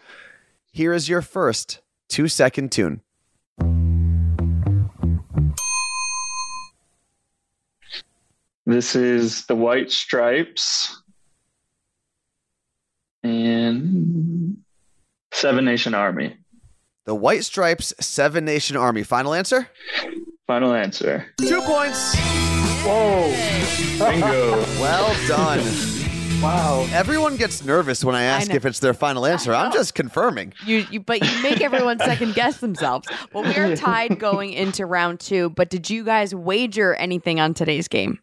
Here 0.72 0.92
is 0.92 1.08
your 1.08 1.22
first 1.22 1.80
two 2.08 2.28
second 2.28 2.72
tune. 2.72 3.02
This 8.66 8.96
is 8.96 9.46
the 9.46 9.54
White 9.54 9.92
Stripes 9.92 11.00
and 13.22 14.56
Seven 15.32 15.64
Nation 15.64 15.94
Army. 15.94 16.36
The 17.04 17.14
White 17.14 17.44
Stripes 17.44 17.94
Seven 18.00 18.44
Nation 18.44 18.76
Army. 18.76 19.04
Final 19.04 19.34
answer? 19.34 19.68
Final 20.48 20.74
answer. 20.74 21.26
Two 21.38 21.60
points. 21.62 22.16
Whoa! 22.84 23.30
Bingo. 23.98 24.64
Well 24.80 25.16
done. 25.26 25.58
Wow. 26.42 26.86
Everyone 26.92 27.36
gets 27.36 27.64
nervous 27.64 28.04
when 28.04 28.14
I 28.14 28.22
ask 28.24 28.50
know. 28.50 28.56
if 28.56 28.66
it's 28.66 28.78
their 28.78 28.94
final 28.94 29.24
answer. 29.26 29.54
I'm 29.54 29.72
just 29.72 29.94
confirming. 29.94 30.52
You, 30.66 30.86
you, 30.90 31.00
but 31.00 31.24
you 31.24 31.42
make 31.42 31.60
everyone 31.60 31.98
second 31.98 32.34
guess 32.34 32.58
themselves. 32.58 33.08
Well, 33.32 33.42
we 33.44 33.56
are 33.56 33.74
tied 33.76 34.18
going 34.18 34.52
into 34.52 34.84
round 34.86 35.18
two. 35.20 35.50
But 35.50 35.70
did 35.70 35.88
you 35.88 36.04
guys 36.04 36.34
wager 36.34 36.94
anything 36.96 37.40
on 37.40 37.54
today's 37.54 37.88
game? 37.88 38.18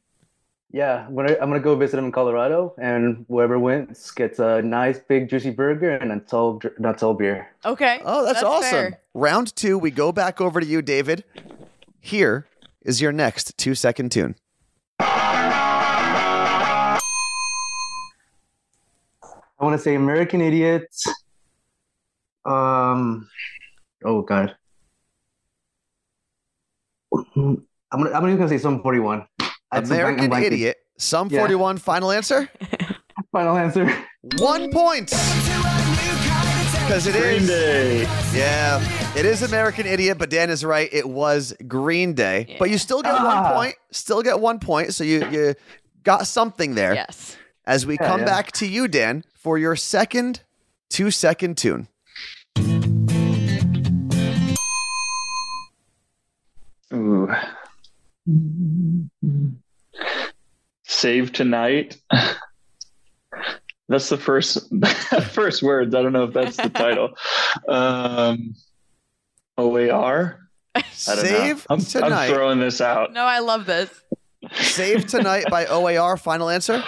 Yeah, 0.74 1.06
I'm 1.06 1.16
gonna, 1.16 1.38
I'm 1.40 1.50
gonna 1.50 1.60
go 1.60 1.76
visit 1.76 2.00
him 2.00 2.06
in 2.06 2.12
Colorado, 2.12 2.74
and 2.82 3.26
whoever 3.28 3.60
wins 3.60 4.10
gets 4.10 4.40
a 4.40 4.60
nice 4.64 4.98
big 4.98 5.30
juicy 5.30 5.52
burger 5.52 5.92
and 5.92 6.12
a 6.12 6.20
tall 6.20 6.60
not 6.80 6.98
tall 6.98 7.14
beer. 7.14 7.48
Okay. 7.64 8.02
Oh, 8.04 8.26
that's, 8.26 8.42
awesome. 8.42 8.72
fair. 8.72 9.00
Round 9.14 9.56
two, 9.56 9.78
we 9.78 9.92
go 9.92 10.12
back 10.12 10.42
over 10.42 10.60
to 10.60 10.66
you, 10.66 10.82
David. 10.82 11.24
Here 12.02 12.48
is 12.82 13.02
your 13.02 13.12
next 13.12 13.56
two 13.56 13.76
second 13.76 14.12
tune. 14.12 14.36
I 15.00 17.00
want 19.60 19.78
to 19.78 19.84
say 19.84 19.94
American 19.94 20.42
Idiot. 20.42 20.88
Um, 22.46 23.30
oh 24.04 24.24
God. 24.24 24.56
I'm 27.36 27.64
gonna, 27.92 28.12
I'm 28.12 28.26
just 28.26 28.38
gonna 28.40 28.50
say 28.50 28.58
Sum 28.58 28.82
41. 28.82 29.28
I 29.74 29.76
had 29.78 29.88
some 29.88 29.98
blank- 29.98 30.02
American 30.08 30.30
blank- 30.30 30.46
Idiot, 30.46 30.78
Sum 30.98 31.28
Yeah. 31.32 31.40
41, 31.40 31.78
final 31.78 32.12
answer? 32.12 32.50
Final 33.32 33.58
answer. 33.58 33.86
One 34.38 34.70
point. 34.72 35.10
Because 35.10 37.08
it 37.08 37.14
Green 37.16 37.42
is. 37.42 37.48
Day. 37.48 38.02
Yeah, 38.34 38.80
it 39.18 39.26
is 39.26 39.42
American 39.42 39.88
Idiot, 39.88 40.20
but 40.20 40.30
Dan 40.30 40.52
is 40.52 40.64
right. 40.64 40.88
It 40.92 41.10
was 41.10 41.52
Green 41.68 42.14
Day. 42.14 42.56
But 42.60 42.70
you 42.70 42.78
still 42.78 43.02
get 43.02 43.14
one 43.14 43.24
Ah. 43.26 43.54
point. 43.56 43.76
Still 43.92 44.22
get 44.22 44.40
one 44.40 44.60
point. 44.60 44.94
So 44.94 45.04
you, 45.04 45.26
you 45.32 45.56
got 46.04 46.28
something 46.28 46.76
there. 46.76 46.94
Yes. 46.94 47.36
As 47.66 47.88
we 47.88 47.96
Yeah, 48.00 48.08
come 48.08 48.20
yeah. 48.20 48.26
back 48.28 48.52
to 48.54 48.68
you, 48.68 48.88
Dan, 48.88 49.24
for 49.34 49.58
your 49.58 49.76
second 49.76 50.42
two 50.92 51.10
second 51.10 51.58
tune. 51.58 51.88
Ooh. 56.94 57.30
Save 61.04 61.34
tonight. 61.34 61.98
That's 63.90 64.08
the 64.08 64.16
first 64.16 64.74
first 65.32 65.62
words. 65.62 65.94
I 65.94 66.02
don't 66.02 66.14
know 66.14 66.24
if 66.24 66.34
that's 66.34 66.56
the 66.56 66.70
title. 66.70 67.10
Um, 67.68 68.56
OAR. 69.58 70.50
I 70.74 70.80
don't 70.80 70.94
Save 70.94 71.58
know. 71.58 71.76
I'm, 71.76 71.82
tonight. 71.82 72.28
I'm 72.28 72.34
throwing 72.34 72.60
this 72.62 72.80
out. 72.80 73.12
No, 73.12 73.26
I 73.26 73.40
love 73.40 73.66
this. 73.66 73.90
Save 74.54 75.08
tonight 75.08 75.48
by 75.50 75.66
OAR. 75.66 76.16
Final 76.16 76.48
answer. 76.50 76.82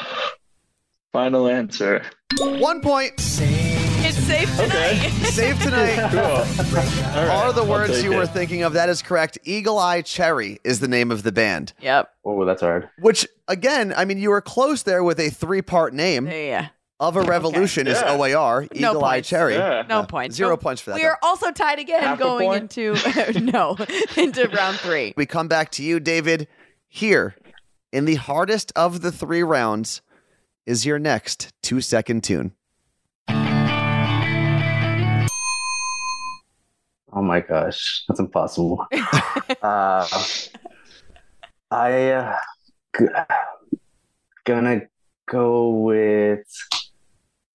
Final 1.12 1.50
answer. 1.50 2.02
One 2.40 2.80
point. 2.80 3.16
It's 3.18 3.42
safe 4.28 4.50
tonight. 4.58 4.72
Okay. 4.98 5.10
Save 5.26 5.62
tonight. 5.62 6.10
Cool. 6.12 6.20
All 6.22 7.26
right, 7.26 7.30
Are 7.30 7.54
the 7.54 7.64
words 7.64 7.94
take 7.94 8.04
you 8.04 8.16
were 8.16 8.26
thinking 8.26 8.64
of? 8.64 8.74
That 8.74 8.90
is 8.90 9.02
correct. 9.02 9.38
Eagle 9.44 9.78
Eye 9.78 10.02
Cherry 10.02 10.60
is 10.64 10.80
the 10.80 10.88
name 10.88 11.12
of 11.12 11.24
the 11.24 11.32
band. 11.32 11.74
Yep. 11.82 12.10
Oh, 12.26 12.46
that's 12.46 12.62
hard. 12.62 12.90
Which, 13.00 13.28
again, 13.48 13.94
I 13.96 14.06
mean, 14.06 14.18
you 14.18 14.30
were 14.30 14.42
close 14.42 14.84
there 14.84 15.04
with 15.04 15.20
a 15.20 15.30
three 15.30 15.62
part 15.62 15.94
name 15.94 16.28
Yeah. 16.28 16.68
of 17.00 17.16
a 17.16 17.22
revolution 17.22 17.88
is 17.88 18.00
Yeah. 18.00 18.14
OAR. 18.16 18.68
No 18.74 18.92
Eagle 18.92 19.06
Eye. 19.06 19.22
Cherry. 19.22 19.56
Yeah. 19.56 19.84
No 19.88 20.04
points. 20.04 20.36
Zero 20.36 20.52
No- 20.52 20.58
points 20.58 20.82
for 20.82 20.92
that. 20.92 20.96
We 20.96 21.04
though. 21.04 21.10
are 21.10 21.20
also 21.22 21.52
tied 21.52 21.80
again 21.80 22.02
Half 22.02 22.20
going 22.20 22.52
into 22.54 22.96
no 23.42 23.76
into 24.18 24.48
round 24.50 24.78
three. 24.80 25.14
We 25.18 25.26
come 25.26 25.48
back 25.48 25.72
to 25.72 25.84
you, 25.84 26.00
David. 26.00 26.48
Here, 26.88 27.36
in 27.92 28.06
the 28.06 28.16
hardest 28.16 28.72
of 28.76 29.02
the 29.02 29.12
three 29.12 29.44
rounds, 29.44 30.02
is 30.66 30.86
your 30.86 30.98
next 31.00 31.54
two 31.62 31.82
second 31.82 32.24
tune. 32.24 32.54
Oh 37.14 37.22
my 37.22 37.40
gosh, 37.40 38.04
that's 38.08 38.20
impossible. 38.20 38.86
uh, 39.62 40.08
I 41.72 42.12
uh, 42.12 42.38
g- 42.98 43.06
gonna 44.46 44.82
go 45.30 45.70
with. 45.70 46.46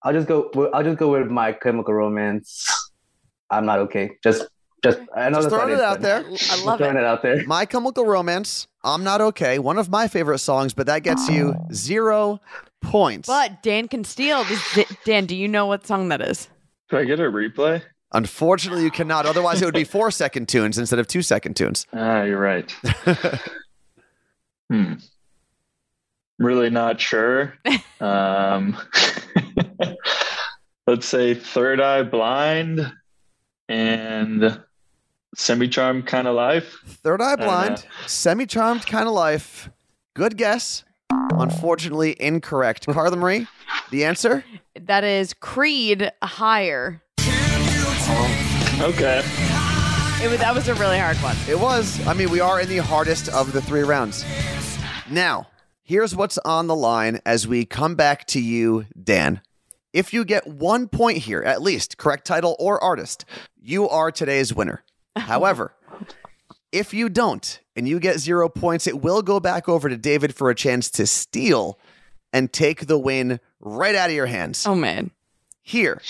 I'll 0.03 0.13
just 0.13 0.29
go. 0.29 0.51
I'll 0.73 0.85
just 0.85 0.99
go 0.99 1.11
with 1.13 1.29
my 1.29 1.53
Chemical 1.53 1.95
Romance. 1.95 2.69
I'm 3.51 3.67
not 3.67 3.81
okay. 3.81 4.13
Just, 4.23 4.47
just. 4.83 4.99
I 5.15 5.29
know 5.29 5.39
Just 5.43 5.51
throwing 5.51 5.71
not 5.71 5.79
it 5.79 5.83
out 5.83 6.01
but 6.01 6.03
there. 6.03 6.25
I 6.51 6.65
love 6.65 6.79
throwing 6.79 6.97
it. 6.97 7.01
it 7.01 7.05
out 7.05 7.23
there. 7.23 7.45
My 7.47 7.67
Chemical 7.67 8.07
Romance, 8.07 8.69
I'm 8.85 9.05
Not 9.05 9.21
Okay, 9.21 9.59
one 9.59 9.79
of 9.79 9.91
my 9.91 10.09
favorite 10.09 10.39
songs, 10.39 10.73
but 10.73 10.87
that 10.87 11.03
gets 11.03 11.29
you 11.29 11.55
zero 11.73 12.41
points. 12.81 13.27
But 13.27 13.63
Dan 13.63 13.89
can 13.89 14.05
steal. 14.05 14.45
This, 14.45 14.87
Dan, 15.05 15.27
do 15.27 15.37
you 15.37 15.49
know 15.49 15.67
what 15.67 15.87
song 15.87 16.09
that 16.09 16.23
is? 16.23 16.49
Do 16.89 16.97
I 16.97 17.05
get 17.05 17.21
a 17.21 17.25
replay? 17.25 17.83
Unfortunately, 18.13 18.83
you 18.83 18.91
cannot. 18.91 19.27
Otherwise, 19.27 19.63
it 19.63 19.65
would 19.65 19.75
be 19.75 19.85
four 19.85 20.11
second 20.11 20.49
tunes 20.49 20.79
instead 20.79 20.99
of 20.99 21.07
two 21.07 21.23
second 21.23 21.55
tunes. 21.55 21.87
Ah, 21.93 22.23
you're 22.23 22.41
right. 22.41 22.71
hmm. 24.71 24.95
Really 26.39 26.71
not 26.71 27.01
sure. 27.01 27.55
Um, 28.01 28.79
let's 30.87 31.07
say 31.07 31.35
Third 31.35 31.83
Eye 31.83 32.03
Blind 32.03 32.91
and 33.69 34.59
Semi 35.37 35.69
Charmed 35.69 36.07
kind 36.07 36.27
of 36.27 36.35
life. 36.35 36.79
Third 36.87 37.21
Eye 37.21 37.37
Blind, 37.37 37.85
semi 38.07 38.47
charmed 38.47 38.87
kind 38.87 39.07
of 39.07 39.13
life. 39.13 39.69
Good 40.15 40.39
guess. 40.39 40.83
Unfortunately, 41.11 42.17
incorrect. 42.19 42.87
Carla 42.87 43.17
Marie, 43.17 43.47
the 43.91 44.07
answer? 44.07 44.43
That 44.81 45.05
is 45.05 45.35
Creed 45.35 46.11
higher. 46.23 47.03
Okay. 48.91 49.23
It 50.23 50.31
was 50.31 50.39
that 50.39 50.55
was 50.55 50.69
a 50.69 50.75
really 50.77 50.99
hard 50.99 51.19
one. 51.19 51.37
It 51.47 51.61
was. 51.61 52.01
I 52.07 52.15
mean, 52.15 52.31
we 52.31 52.41
are 52.41 52.61
in 52.63 52.69
the 52.69 52.79
hardest 52.79 53.29
of 53.29 53.53
the 53.53 53.61
three 53.61 53.83
rounds. 53.83 54.25
Now, 55.11 55.49
here's 55.83 56.17
what's 56.17 56.39
on 56.39 56.67
the 56.67 56.75
line 56.75 57.21
as 57.27 57.47
we 57.47 57.67
come 57.67 57.95
back 57.95 58.27
to 58.29 58.41
you, 58.41 58.87
Dan. 59.03 59.43
If 59.93 60.15
you 60.15 60.25
get 60.25 60.47
one 60.47 60.89
point 60.89 61.19
here, 61.19 61.43
at 61.43 61.61
least, 61.61 61.99
correct 61.99 62.27
title 62.27 62.57
or 62.59 62.83
artist, 62.83 63.27
you 63.61 63.87
are 63.87 64.11
today's 64.11 64.55
winner. 64.55 64.83
However, 65.17 65.75
if 66.73 66.95
you 66.95 67.11
don't 67.11 67.61
and 67.77 67.87
you 67.87 68.01
get 68.01 68.19
zero 68.19 68.49
points, 68.49 68.87
it 68.87 69.03
will 69.03 69.21
go 69.21 69.41
back 69.41 69.69
over 69.69 69.91
to 69.91 69.97
David 69.99 70.35
for 70.35 70.49
a 70.49 70.55
chance 70.55 70.91
to 70.93 71.07
steal 71.07 71.79
and 72.33 72.51
take 72.51 72.87
the 72.87 72.99
win 72.99 73.41
right 73.61 73.95
out 73.95 74.09
of 74.09 74.17
your 74.17 74.25
hands. 74.25 74.67
Oh 74.67 74.75
man. 74.75 75.11
Here, 75.63 76.01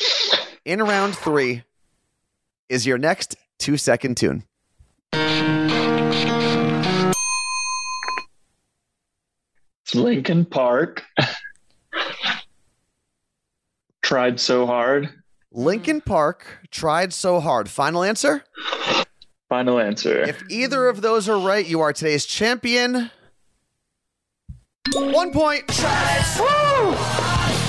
in 0.64 0.80
round 0.80 1.16
three, 1.16 1.64
is 2.70 2.86
your 2.86 2.96
next 2.96 3.36
two 3.58 3.76
second 3.76 4.16
tune. 4.16 4.44
It's 9.82 9.94
Linkin 9.94 10.46
Park. 10.46 11.04
Tried 14.02 14.40
so 14.40 14.64
hard. 14.66 15.10
Linkin 15.52 16.00
Park 16.00 16.46
tried 16.70 17.12
so 17.12 17.40
hard. 17.40 17.68
Final 17.68 18.04
answer? 18.04 18.44
Final 19.48 19.80
answer. 19.80 20.22
If 20.22 20.42
either 20.48 20.88
of 20.88 21.02
those 21.02 21.28
are 21.28 21.38
right, 21.38 21.66
you 21.66 21.80
are 21.80 21.92
today's 21.92 22.24
champion. 22.24 23.10
One 24.94 25.32
point. 25.32 25.64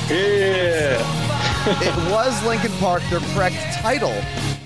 yeah. 0.09 1.20
It 1.63 2.11
was 2.11 2.43
Linkin 2.45 2.71
Park. 2.79 3.03
Their 3.11 3.19
correct 3.35 3.55
title 3.75 4.13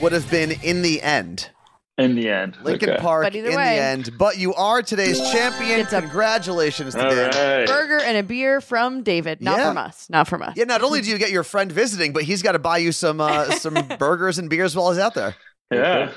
would 0.01 0.13
have 0.13 0.29
been 0.31 0.51
In 0.63 0.81
the 0.81 1.01
End. 1.01 1.49
In 1.97 2.15
the 2.15 2.29
end. 2.29 2.57
Linkin 2.61 2.89
okay. 2.91 3.01
Park 3.01 3.23
But 3.23 3.35
in 3.35 3.45
way- 3.45 3.51
the 3.53 3.59
end. 3.81 4.11
But 4.17 4.37
you 4.37 4.53
are 4.53 4.81
today's 4.81 5.17
champion. 5.31 5.79
It's 5.79 5.91
Congratulations 5.91 6.93
to 6.93 7.01
All 7.01 7.15
right. 7.15 7.65
Burger 7.67 7.99
and 8.01 8.17
a 8.17 8.23
beer 8.23 8.59
from 8.61 9.01
David, 9.03 9.41
not 9.41 9.57
Yeah. 9.59 9.67
from 9.69 9.77
us. 9.77 10.09
Not 10.09 10.27
from 10.27 10.41
us. 10.41 10.53
Yeah, 10.57 10.65
not 10.65 10.83
only 10.83 10.99
do 11.01 11.09
you 11.09 11.17
get 11.17 11.31
your 11.31 11.43
friend 11.43 11.71
visiting, 11.71 12.11
but 12.11 12.23
he's 12.23 12.41
got 12.41 12.51
to 12.53 12.59
buy 12.59 12.79
you 12.79 12.91
some 12.91 13.19
uh, 13.21 13.45
some 13.59 13.75
burgers 13.97 14.37
and 14.39 14.49
beers 14.49 14.75
while 14.75 14.91
he's 14.91 14.99
out 14.99 15.13
there. 15.13 15.35
Yeah. 15.71 16.11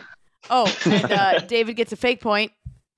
Oh, 0.51 0.73
and 0.85 1.13
uh, 1.13 1.39
David 1.41 1.75
gets 1.75 1.93
a 1.93 1.97
fake 1.97 2.21
point. 2.21 2.51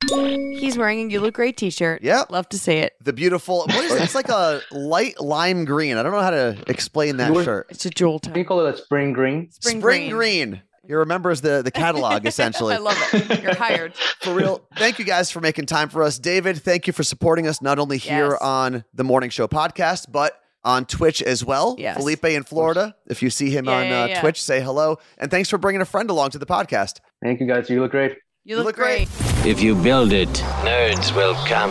He's 0.09 0.77
wearing 0.79 1.07
a 1.09 1.13
"You 1.13 1.21
Look 1.21 1.35
Great" 1.35 1.57
T-shirt. 1.57 2.03
Yep. 2.03 2.31
love 2.31 2.49
to 2.51 2.59
see 2.59 2.75
it. 2.75 2.95
The 3.03 3.13
beautiful, 3.13 3.61
what 3.67 3.85
is 3.85 3.93
it? 3.93 4.03
It's 4.03 4.15
like 4.15 4.29
a 4.29 4.61
light 4.71 5.21
lime 5.21 5.65
green. 5.65 5.97
I 5.97 6.03
don't 6.03 6.13
know 6.13 6.21
how 6.23 6.31
to 6.31 6.57
explain 6.69 7.19
that 7.19 7.29
You 7.29 7.35
were- 7.35 7.45
shirt. 7.45 7.67
It's 7.71 7.85
a 7.87 7.91
jewel 7.91 8.15
You 8.15 8.21
can 8.21 8.33
tone. 8.35 8.45
call 8.45 8.67
it 8.67 8.75
a 8.75 8.79
spring 8.79 9.13
green. 9.13 9.51
Spring, 9.51 9.81
Spring 9.81 10.11
green. 10.11 10.63
He 10.87 10.95
remembers 10.95 11.43
the 11.43 11.63
the 11.63 11.71
catalog 11.71 12.27
essentially. 12.27 12.75
I 12.75 12.79
love 12.79 12.97
it. 13.13 13.43
You're 13.43 13.55
hired. 13.55 13.95
for 13.95 14.35
real. 14.35 14.63
Thank 14.77 14.99
you 14.99 15.05
guys 15.05 15.31
for 15.31 15.41
making 15.41 15.67
time 15.67 15.89
for 15.89 16.03
us. 16.03 16.19
David, 16.19 16.59
thank 16.63 16.87
you 16.87 16.93
for 16.93 17.05
supporting 17.05 17.47
us 17.47 17.61
not 17.63 17.79
only 17.79 17.99
here 17.99 18.31
Yes. 18.33 18.41
on 18.41 18.85
the 18.95 19.05
Morning 19.05 19.31
Show 19.31 19.47
podcast, 19.49 20.07
but 20.11 20.33
on 20.65 20.85
Twitch 20.87 21.23
as 21.23 21.45
well. 21.45 21.77
Yes. 21.79 21.97
Felipe 21.97 22.25
in 22.25 22.43
Florida. 22.43 22.97
If 23.07 23.23
you 23.23 23.31
see 23.31 23.51
him 23.51 23.67
Yeah, 23.67 23.73
on 23.73 23.87
yeah, 23.87 24.03
uh, 24.03 24.07
yeah. 24.07 24.21
Twitch, 24.21 24.43
say 24.43 24.61
hello. 24.61 24.99
And 25.19 25.31
thanks 25.31 25.49
for 25.49 25.59
bringing 25.59 25.81
a 25.81 25.87
friend 25.87 26.11
along 26.11 26.31
to 26.31 26.39
the 26.39 26.47
podcast. 26.47 27.01
Thank 27.23 27.41
you 27.41 27.47
guys. 27.47 27.71
You 27.71 27.81
look 27.81 27.93
great. 27.93 28.17
You 28.43 28.57
look, 28.57 28.77
great. 28.77 29.07
If 29.45 29.61
you 29.61 29.75
build 29.75 30.15
it, 30.15 30.31
nerds 30.65 31.15
will 31.15 31.35
come. 31.47 31.71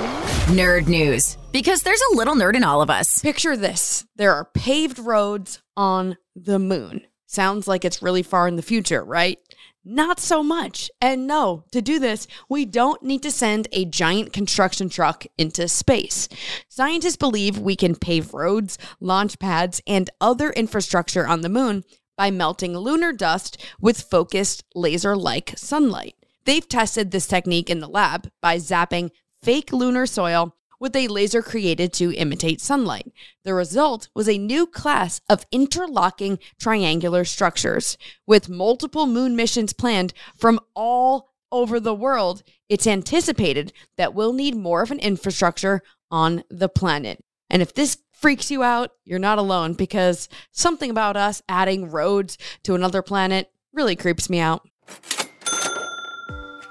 Nerd 0.56 0.88
news. 0.88 1.36
Because 1.52 1.82
there's 1.82 2.02
a 2.12 2.16
little 2.16 2.36
nerd 2.36 2.56
in 2.56 2.64
all 2.64 2.84
of 2.84 2.92
us. 2.92 3.20
Picture 3.24 3.58
this: 3.58 4.06
there 4.18 4.34
are 4.34 4.46
paved 4.54 5.00
roads 5.00 5.64
on 5.76 6.16
the 6.36 6.60
moon. 6.60 7.02
Sounds 7.26 7.68
like 7.68 7.84
it's 7.84 8.04
really 8.04 8.22
far 8.22 8.48
in 8.48 8.56
the 8.56 8.62
future, 8.62 9.04
right? 9.04 9.40
Not 9.84 10.20
so 10.20 10.44
much. 10.44 10.92
And 11.02 11.26
no, 11.26 11.64
to 11.72 11.82
do 11.82 11.98
this, 11.98 12.28
we 12.50 12.66
don't 12.66 13.02
need 13.02 13.24
to 13.24 13.32
send 13.32 13.68
a 13.72 13.86
giant 13.86 14.32
construction 14.32 14.90
truck 14.90 15.26
into 15.40 15.68
space. 15.68 16.30
Scientists 16.68 17.18
believe 17.18 17.58
we 17.58 17.76
can 17.76 17.96
pave 17.96 18.34
roads, 18.34 18.78
launch 19.00 19.40
pads, 19.40 19.82
and 19.88 20.12
other 20.22 20.52
infrastructure 20.52 21.26
on 21.26 21.42
the 21.42 21.50
moon 21.50 21.84
by 22.16 22.30
melting 22.30 22.78
lunar 22.78 23.12
dust 23.12 23.60
with 23.80 24.02
focused 24.02 24.64
laser 24.76 25.16
like 25.16 25.54
sunlight. 25.58 26.14
They've 26.46 26.68
tested 26.68 27.12
this 27.12 27.28
technique 27.28 27.70
in 27.70 27.80
the 27.80 27.88
lab 27.88 28.30
by 28.42 28.58
zapping 28.58 29.12
fake 29.42 29.72
lunar 29.72 30.06
soil 30.06 30.56
with 30.80 30.96
a 30.96 31.08
laser 31.08 31.42
created 31.42 31.92
to 31.94 32.14
imitate 32.14 32.62
sunlight. 32.62 33.12
The 33.44 33.54
result 33.54 34.10
was 34.16 34.30
a 34.30 34.38
new 34.38 34.66
class 34.66 35.20
of 35.30 35.46
interlocking 35.52 36.40
triangular 36.60 37.26
structures. 37.26 37.98
With 38.26 38.50
multiple 38.50 39.06
moon 39.06 39.36
missions 39.36 39.74
planned 39.74 40.14
from 40.36 40.60
all 40.76 41.30
over 41.52 41.80
the 41.80 41.94
world, 41.94 42.44
it's 42.70 42.88
anticipated 42.88 43.74
that 43.98 44.14
we'll 44.14 44.34
need 44.34 44.56
more 44.56 44.82
of 44.82 44.92
an 44.92 45.00
infrastructure 45.00 45.82
on 46.10 46.44
the 46.50 46.70
planet. 46.70 47.24
And 47.50 47.62
if 47.62 47.74
this 47.74 47.98
freaks 48.14 48.52
you 48.52 48.64
out, 48.64 48.92
you're 49.04 49.20
not 49.20 49.38
alone 49.38 49.74
because 49.74 50.30
something 50.52 50.90
about 50.90 51.18
us 51.18 51.42
adding 51.50 51.90
roads 51.90 52.38
to 52.64 52.76
another 52.76 53.02
planet 53.02 53.52
really 53.74 53.96
creeps 53.96 54.30
me 54.30 54.40
out. 54.40 54.68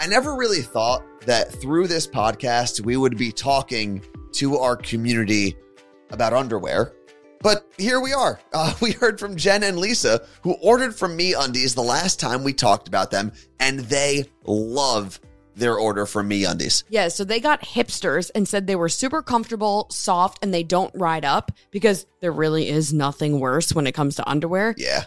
I 0.00 0.06
never 0.06 0.36
really 0.36 0.62
thought 0.62 1.02
that 1.22 1.50
through 1.50 1.88
this 1.88 2.06
podcast, 2.06 2.80
we 2.84 2.96
would 2.96 3.18
be 3.18 3.32
talking 3.32 4.00
to 4.32 4.58
our 4.58 4.76
community 4.76 5.56
about 6.10 6.32
underwear. 6.32 6.92
But 7.40 7.68
here 7.78 8.00
we 8.00 8.12
are. 8.12 8.40
Uh, 8.52 8.74
we 8.80 8.92
heard 8.92 9.18
from 9.18 9.34
Jen 9.34 9.64
and 9.64 9.78
Lisa, 9.78 10.24
who 10.42 10.52
ordered 10.62 10.94
from 10.94 11.18
MeUndies 11.18 11.74
the 11.74 11.82
last 11.82 12.20
time 12.20 12.44
we 12.44 12.52
talked 12.52 12.86
about 12.86 13.10
them, 13.10 13.32
and 13.58 13.80
they 13.80 14.26
love 14.44 15.20
their 15.56 15.76
order 15.76 16.06
from 16.06 16.30
MeUndies. 16.30 16.84
Yeah, 16.88 17.08
so 17.08 17.24
they 17.24 17.40
got 17.40 17.60
hipsters 17.62 18.30
and 18.36 18.46
said 18.46 18.68
they 18.68 18.76
were 18.76 18.88
super 18.88 19.22
comfortable, 19.22 19.88
soft, 19.90 20.38
and 20.42 20.54
they 20.54 20.62
don't 20.62 20.94
ride 20.94 21.24
up 21.24 21.50
because 21.72 22.06
there 22.20 22.30
really 22.30 22.68
is 22.68 22.92
nothing 22.92 23.40
worse 23.40 23.74
when 23.74 23.88
it 23.88 23.92
comes 23.92 24.14
to 24.16 24.28
underwear. 24.28 24.76
Yeah. 24.78 25.06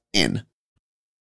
in. 0.13 0.43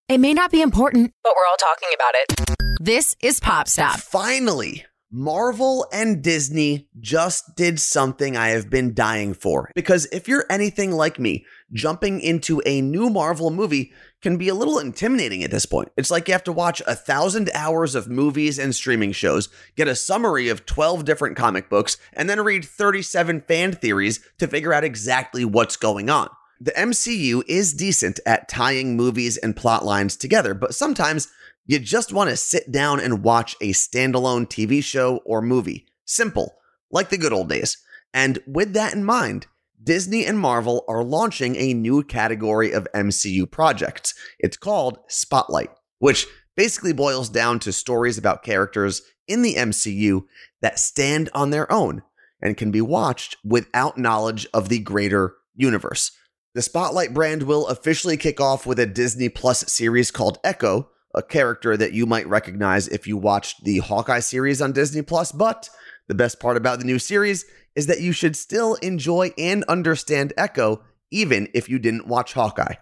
It 0.09 0.19
may 0.19 0.35
not 0.35 0.51
be 0.51 0.61
important, 0.61 1.13
but 1.23 1.35
we're 1.37 1.49
all 1.49 1.57
talking 1.57 1.89
about 1.95 2.15
it. 2.15 2.79
This 2.81 3.15
is 3.23 3.39
Pop 3.41 3.69
Stop. 3.69 4.01
Finally, 4.01 4.87
Marvel 5.13 5.89
and 5.93 6.23
Disney 6.23 6.89
just 7.01 7.57
did 7.57 7.81
something 7.81 8.37
I 8.37 8.49
have 8.51 8.71
been 8.71 8.95
dying 8.95 9.35
for. 9.35 9.71
Because 9.75 10.07
if 10.13 10.29
you're 10.29 10.47
anything 10.49 10.93
like 10.93 11.19
me, 11.19 11.45
jumping 11.73 12.21
into 12.21 12.63
a 12.65 12.81
new 12.81 13.11
Marvel 13.11 13.51
movie 13.51 13.93
can 14.23 14.37
be 14.37 14.49
a 14.49 14.55
little 14.55 14.79
intimidating 14.79 15.43
at 15.43 15.51
this 15.51 15.67
point. 15.67 15.91
It's 15.97 16.13
like 16.13 16.29
you 16.29 16.33
have 16.33 16.45
to 16.45 16.53
watch 16.53 16.81
a 16.87 16.95
thousand 16.95 17.51
hours 17.55 17.97
of 17.97 18.09
movies 18.09 18.57
and 18.59 18.73
streaming 18.73 19.11
shows, 19.11 19.49
get 19.77 19.89
a 19.89 19.97
summary 19.97 20.49
of 20.49 20.65
12 20.65 21.05
different 21.05 21.37
comic 21.37 21.69
books, 21.69 21.97
and 22.13 22.31
then 22.31 22.41
read 22.41 22.65
37 22.65 23.41
fan 23.43 23.73
theories 23.73 24.21
to 24.39 24.47
figure 24.47 24.73
out 24.73 24.85
exactly 24.85 25.45
what's 25.45 25.77
going 25.77 26.09
on. 26.09 26.29
The 26.63 26.73
MCU 26.73 27.43
is 27.49 27.73
decent 27.73 28.21
at 28.27 28.47
tying 28.47 28.95
movies 28.95 29.39
and 29.39 29.57
plot 29.57 29.83
lines 29.83 30.15
together, 30.15 30.53
but 30.53 30.75
sometimes 30.75 31.29
You 31.71 31.79
just 31.79 32.13
want 32.13 32.29
to 32.31 32.37
sit 32.37 32.73
down 32.73 32.99
and 32.99 33.23
watch 33.23 33.55
a 33.61 33.73
standalone 33.73 34.49
TV 34.49 34.83
show 34.83 35.19
or 35.19 35.41
movie. 35.41 35.87
Simple, 36.05 36.57
like 36.91 37.11
the 37.11 37.17
good 37.17 37.33
old 37.33 37.49
days. 37.49 37.79
And 38.13 38.41
with 38.45 38.73
that 38.73 38.93
in 38.93 39.05
mind, 39.05 39.47
Disney 39.81 40.27
and 40.27 40.37
Marvel 40.37 40.85
are 40.89 41.05
launching 41.05 41.55
a 41.55 41.73
new 41.73 42.03
category 42.03 42.73
of 42.73 42.89
MCU 42.93 43.49
projects. 43.49 44.15
It's 44.41 44.57
called 44.57 44.99
Spotlight, 45.07 45.71
which 46.01 46.27
basically 46.57 46.93
boils 46.93 47.29
down 47.29 47.61
to 47.61 47.73
stories 47.73 48.19
about 48.19 48.43
characters 48.43 49.03
in 49.29 49.43
the 49.43 49.55
MCU 49.55 50.25
that 50.63 50.81
stand 50.81 51.31
on 51.35 51.51
their 51.51 51.71
own 51.71 52.03
and 52.43 52.57
can 52.57 52.73
be 52.73 52.81
watched 52.81 53.37
without 53.45 53.97
knowledge 53.97 54.45
of 54.53 54.69
the 54.69 54.81
greater 54.81 55.37
universe. 55.55 56.11
The 56.53 56.63
Spotlight 56.63 57.15
brand 57.15 57.45
will 57.45 57.69
officially 57.69 58.17
kick 58.17 58.41
off 58.41 58.67
with 58.67 58.81
a 58.81 58.87
Disney 58.87 59.29
Plus 59.29 59.61
series 59.73 60.11
called 60.11 60.41
Echo, 60.43 60.91
a 61.15 61.23
character 61.23 61.77
that 61.77 61.93
you 61.93 62.07
might 62.07 62.27
recognize 62.27 62.89
if 62.89 63.07
you 63.07 63.17
watched 63.17 63.63
the 63.63 63.79
Hawkeye 63.79 64.19
series 64.19 64.61
on 64.61 64.73
Disney 64.73 65.03
Plus, 65.03 65.31
but 65.31 65.71
the 66.09 66.15
best 66.17 66.41
part 66.41 66.57
about 66.57 66.81
the 66.81 66.85
new 66.85 66.99
series 66.99 67.45
is 67.77 67.87
that 67.87 68.01
you 68.01 68.11
should 68.11 68.35
still 68.35 68.75
enjoy 68.83 69.33
and 69.39 69.63
understand 69.69 70.33
Echo 70.37 70.83
even 71.13 71.47
if 71.55 71.69
you 71.69 71.79
didn't 71.79 72.09
watch 72.09 72.33
Hawkeye. 72.33 72.75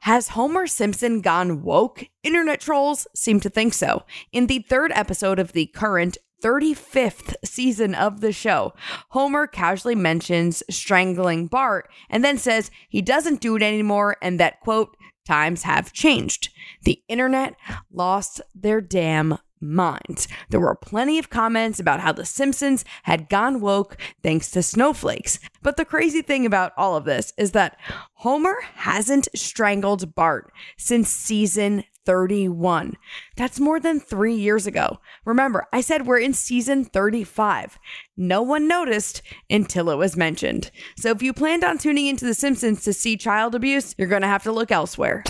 Has 0.00 0.28
Homer 0.28 0.66
Simpson 0.66 1.20
gone 1.20 1.62
woke? 1.62 2.04
Internet 2.22 2.60
trolls 2.60 3.06
seem 3.14 3.40
to 3.40 3.50
think 3.50 3.74
so. 3.74 4.04
In 4.32 4.46
the 4.46 4.60
third 4.60 4.90
episode 4.94 5.38
of 5.38 5.52
the 5.52 5.66
current 5.66 6.16
35th 6.42 7.34
season 7.44 7.94
of 7.94 8.20
the 8.20 8.32
show, 8.32 8.74
Homer 9.10 9.46
casually 9.46 9.94
mentions 9.94 10.62
strangling 10.70 11.46
Bart 11.46 11.88
and 12.08 12.24
then 12.24 12.38
says 12.38 12.70
he 12.88 13.02
doesn't 13.02 13.40
do 13.40 13.56
it 13.56 13.62
anymore 13.62 14.16
and 14.22 14.38
that, 14.40 14.60
quote, 14.60 14.96
times 15.26 15.64
have 15.64 15.92
changed. 15.92 16.50
The 16.82 17.02
internet 17.08 17.56
lost 17.90 18.40
their 18.54 18.80
damn 18.80 19.38
minds. 19.60 20.28
There 20.50 20.60
were 20.60 20.74
plenty 20.74 21.18
of 21.18 21.30
comments 21.30 21.80
about 21.80 22.00
how 22.00 22.12
The 22.12 22.24
Simpsons 22.24 22.84
had 23.04 23.28
gone 23.28 23.60
woke 23.60 23.96
thanks 24.22 24.50
to 24.50 24.62
snowflakes. 24.62 25.38
But 25.62 25.76
the 25.76 25.84
crazy 25.84 26.22
thing 26.22 26.46
about 26.46 26.72
all 26.76 26.96
of 26.96 27.04
this 27.04 27.32
is 27.38 27.52
that 27.52 27.78
Homer 28.14 28.56
hasn't 28.74 29.28
strangled 29.34 30.14
Bart 30.14 30.52
since 30.76 31.08
season 31.08 31.84
31. 32.06 32.96
That's 33.36 33.60
more 33.60 33.78
than 33.78 34.00
three 34.00 34.34
years 34.34 34.66
ago. 34.66 35.00
Remember, 35.24 35.66
I 35.72 35.80
said 35.80 36.06
we're 36.06 36.18
in 36.18 36.32
season 36.32 36.84
35. 36.84 37.78
No 38.16 38.40
one 38.40 38.66
noticed 38.66 39.20
until 39.50 39.90
it 39.90 39.96
was 39.96 40.16
mentioned. 40.16 40.70
So 40.96 41.10
if 41.10 41.22
you 41.22 41.32
planned 41.32 41.64
on 41.64 41.78
tuning 41.78 42.06
into 42.06 42.24
The 42.24 42.34
Simpsons 42.34 42.82
to 42.84 42.92
see 42.92 43.16
child 43.16 43.54
abuse, 43.54 43.94
you're 43.98 44.08
going 44.08 44.22
to 44.22 44.28
have 44.28 44.44
to 44.44 44.52
look 44.52 44.70
elsewhere. 44.70 45.24